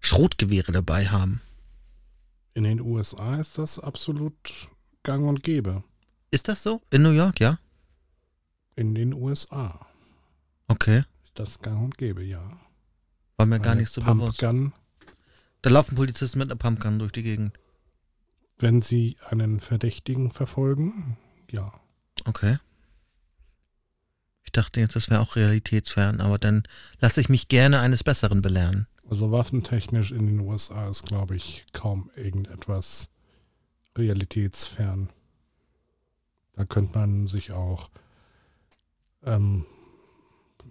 Schrotgewehre 0.00 0.72
dabei 0.72 1.08
haben? 1.08 1.40
In 2.54 2.64
den 2.64 2.80
USA 2.80 3.36
ist 3.36 3.58
das 3.58 3.78
absolut 3.78 4.68
gang 5.04 5.26
und 5.26 5.42
gäbe. 5.42 5.84
Ist 6.30 6.48
das 6.48 6.62
so? 6.62 6.82
In 6.90 7.02
New 7.02 7.12
York, 7.12 7.40
ja? 7.40 7.60
In 8.74 8.94
den 8.94 9.14
USA. 9.14 9.86
Okay. 10.68 11.04
Ist 11.24 11.38
das 11.38 11.60
gang 11.60 11.82
und 11.84 11.98
gäbe, 11.98 12.22
ja. 12.22 12.58
War 13.36 13.46
mir 13.46 13.60
gar 13.60 13.74
nicht 13.74 13.90
so 13.90 14.00
bewusst. 14.00 14.38
Pumpgun, 14.40 14.72
Da 15.62 15.70
laufen 15.70 15.94
Polizisten 15.96 16.38
mit 16.38 16.50
einer 16.50 16.58
Pumpgun 16.58 16.98
durch 16.98 17.12
die 17.12 17.22
Gegend. 17.22 17.52
wenn 18.60 18.82
sie 18.82 19.16
einen 19.28 19.60
Verdächtigen 19.60 20.32
verfolgen, 20.32 21.16
ja. 21.50 21.72
Okay. 22.24 22.58
Ich 24.42 24.50
dachte 24.50 24.80
jetzt, 24.80 24.96
das 24.96 25.10
wäre 25.10 25.20
auch 25.20 25.36
realitätsfern, 25.36 26.20
aber 26.20 26.38
dann 26.38 26.64
lasse 27.00 27.20
ich 27.20 27.28
mich 27.28 27.46
gerne 27.48 27.78
eines 27.80 28.02
Besseren 28.02 28.42
belehren. 28.42 28.86
Also 29.08 29.30
waffentechnisch 29.30 30.10
in 30.10 30.26
den 30.26 30.40
USA 30.40 30.88
ist, 30.88 31.04
glaube 31.04 31.36
ich, 31.36 31.66
kaum 31.72 32.10
irgendetwas 32.16 33.10
realitätsfern. 33.96 35.10
Da 36.54 36.64
könnte 36.64 36.98
man 36.98 37.26
sich 37.28 37.52
auch 37.52 37.90
ähm, 39.22 39.64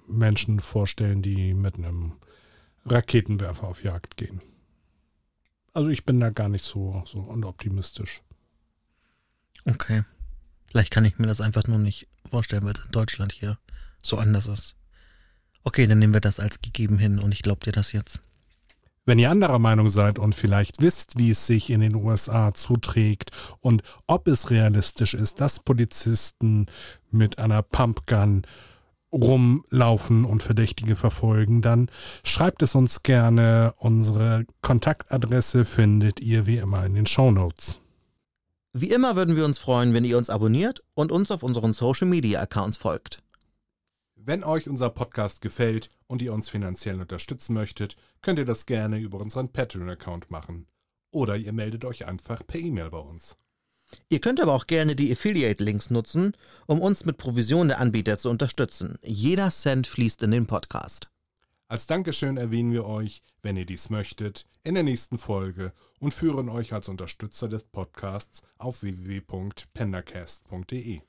Menschen 0.08 0.60
vorstellen, 0.60 1.22
die 1.22 1.54
mit 1.54 1.76
einem 1.76 2.14
Raketenwerfer 2.86 3.68
auf 3.68 3.84
Jagd 3.84 4.18
gehen. 4.18 4.40
Also 5.74 5.90
ich 5.90 6.06
bin 6.06 6.20
da 6.20 6.30
gar 6.30 6.50
nicht 6.50 6.66
so, 6.66 7.04
so 7.06 7.20
unoptimistisch. 7.20 8.22
Okay. 9.66 10.04
Vielleicht 10.68 10.92
kann 10.92 11.06
ich 11.06 11.18
mir 11.18 11.28
das 11.28 11.42
einfach 11.42 11.68
nur 11.68 11.80
nicht 11.80 12.08
vorstellen, 12.30 12.64
weil 12.64 12.74
es 12.74 12.86
in 12.86 12.92
Deutschland 12.92 13.34
hier 13.34 13.58
so 14.02 14.18
anders 14.18 14.48
ist. 14.48 14.76
Okay, 15.64 15.86
dann 15.86 16.00
nehmen 16.00 16.14
wir 16.14 16.22
das 16.22 16.40
als 16.40 16.62
gegeben 16.62 16.98
hin 16.98 17.20
und 17.20 17.32
ich 17.32 17.42
glaube 17.42 17.66
dir 17.66 17.74
das 17.74 17.92
jetzt. 17.92 18.22
Wenn 19.06 19.20
ihr 19.20 19.32
anderer 19.32 19.60
Meinung 19.60 19.88
seid 19.88 20.20
und 20.20 20.36
vielleicht 20.36 20.82
wisst, 20.82 21.18
wie 21.18 21.32
es 21.32 21.48
sich 21.48 21.70
in 21.70 21.80
den 21.80 21.96
USA 21.96 22.54
zuträgt 22.54 23.32
und 23.62 23.82
ob 24.06 24.28
es 24.28 24.50
realistisch 24.50 25.14
ist, 25.14 25.40
dass 25.40 25.62
Polizisten 25.62 26.66
mit 27.10 27.40
einer 27.40 27.64
Pumpgun 27.64 28.46
rumlaufen 29.12 30.26
und 30.26 30.44
Verdächtige 30.44 30.96
verfolgen, 30.96 31.62
dann 31.62 31.90
schreibt 32.24 32.62
es 32.62 32.76
uns 32.76 33.04
gerne. 33.04 33.74
Unsere 33.78 34.46
Kontaktadresse 34.62 35.66
findet 35.66 36.20
ihr 36.20 36.46
wie 36.46 36.58
immer 36.58 36.86
in 36.86 36.94
den 36.94 37.06
Shownotes. 37.06 37.80
Wie 38.74 38.92
immer 38.92 39.16
würden 39.16 39.36
wir 39.36 39.46
uns 39.46 39.58
freuen, 39.58 39.94
wenn 39.94 40.06
ihr 40.06 40.18
uns 40.18 40.30
abonniert 40.30 40.84
und 40.94 41.12
uns 41.12 41.32
auf 41.32 41.42
unseren 41.42 41.74
Social 41.74 42.08
Media 42.08 42.42
Accounts 42.42 42.78
folgt. 42.78 43.24
Wenn 44.16 44.44
euch 44.44 44.68
unser 44.70 44.90
Podcast 44.90 45.42
gefällt 45.42 45.90
und 46.06 46.22
ihr 46.22 46.34
uns 46.34 46.50
finanziell 46.50 47.00
unterstützen 47.00 47.54
möchtet, 47.54 47.96
könnt 48.22 48.40
ihr 48.40 48.46
das 48.46 48.66
gerne 48.66 49.00
über 49.00 49.20
unseren 49.22 49.52
Patreon-Account 49.52 50.30
machen. 50.30 50.68
Oder 51.12 51.38
ihr 51.38 51.54
meldet 51.54 51.86
euch 51.86 52.06
einfach 52.06 52.46
per 52.46 52.60
E-Mail 52.60 52.90
bei 52.90 53.00
uns. 53.00 53.38
Ihr 54.10 54.20
könnt 54.20 54.42
aber 54.42 54.54
auch 54.54 54.68
gerne 54.68 54.96
die 54.96 55.12
Affiliate-Links 55.12 55.90
nutzen, 55.90 56.34
um 56.66 56.82
uns 56.82 57.06
mit 57.06 57.18
Provision 57.18 57.70
der 57.70 57.80
Anbieter 57.80 58.18
zu 58.18 58.30
unterstützen. 58.30 58.98
Jeder 59.04 59.52
Cent 59.52 59.88
fließt 59.88 60.24
in 60.24 60.32
den 60.32 60.48
Podcast. 60.48 61.10
Als 61.70 61.86
Dankeschön 61.88 62.38
erwähnen 62.38 62.72
wir 62.72 62.86
euch, 62.86 63.22
wenn 63.42 63.58
ihr 63.58 63.66
dies 63.66 63.90
möchtet, 63.90 64.46
in 64.64 64.76
der 64.76 64.84
nächsten 64.84 65.18
Folge 65.18 65.74
und 66.00 66.14
führen 66.14 66.48
euch 66.50 66.72
als 66.74 66.88
Unterstützer 66.88 67.50
des 67.50 67.66
Podcasts 67.66 68.42
auf 68.58 68.84
www.pendacast.de. 68.84 71.02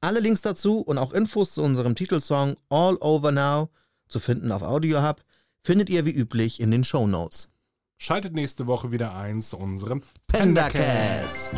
Alle 0.00 0.20
Links 0.20 0.40
dazu 0.42 0.80
und 0.80 0.98
auch 0.98 1.12
Infos 1.12 1.54
zu 1.54 1.62
unserem 1.62 1.94
Titelsong 1.94 2.56
All 2.70 2.96
Over 2.96 3.30
Now, 3.32 3.68
zu 4.08 4.18
finden 4.18 4.50
auf 4.50 4.62
AudioHub, 4.62 5.22
findet 5.62 5.90
ihr 5.90 6.06
wie 6.06 6.12
üblich 6.12 6.58
in 6.58 6.70
den 6.70 6.84
Show 6.84 7.06
Notes. 7.06 7.50
Schaltet 7.98 8.32
nächste 8.32 8.66
Woche 8.66 8.92
wieder 8.92 9.14
ein 9.14 9.42
zu 9.42 9.58
unserem 9.58 10.02
Pendacast. 10.26 11.56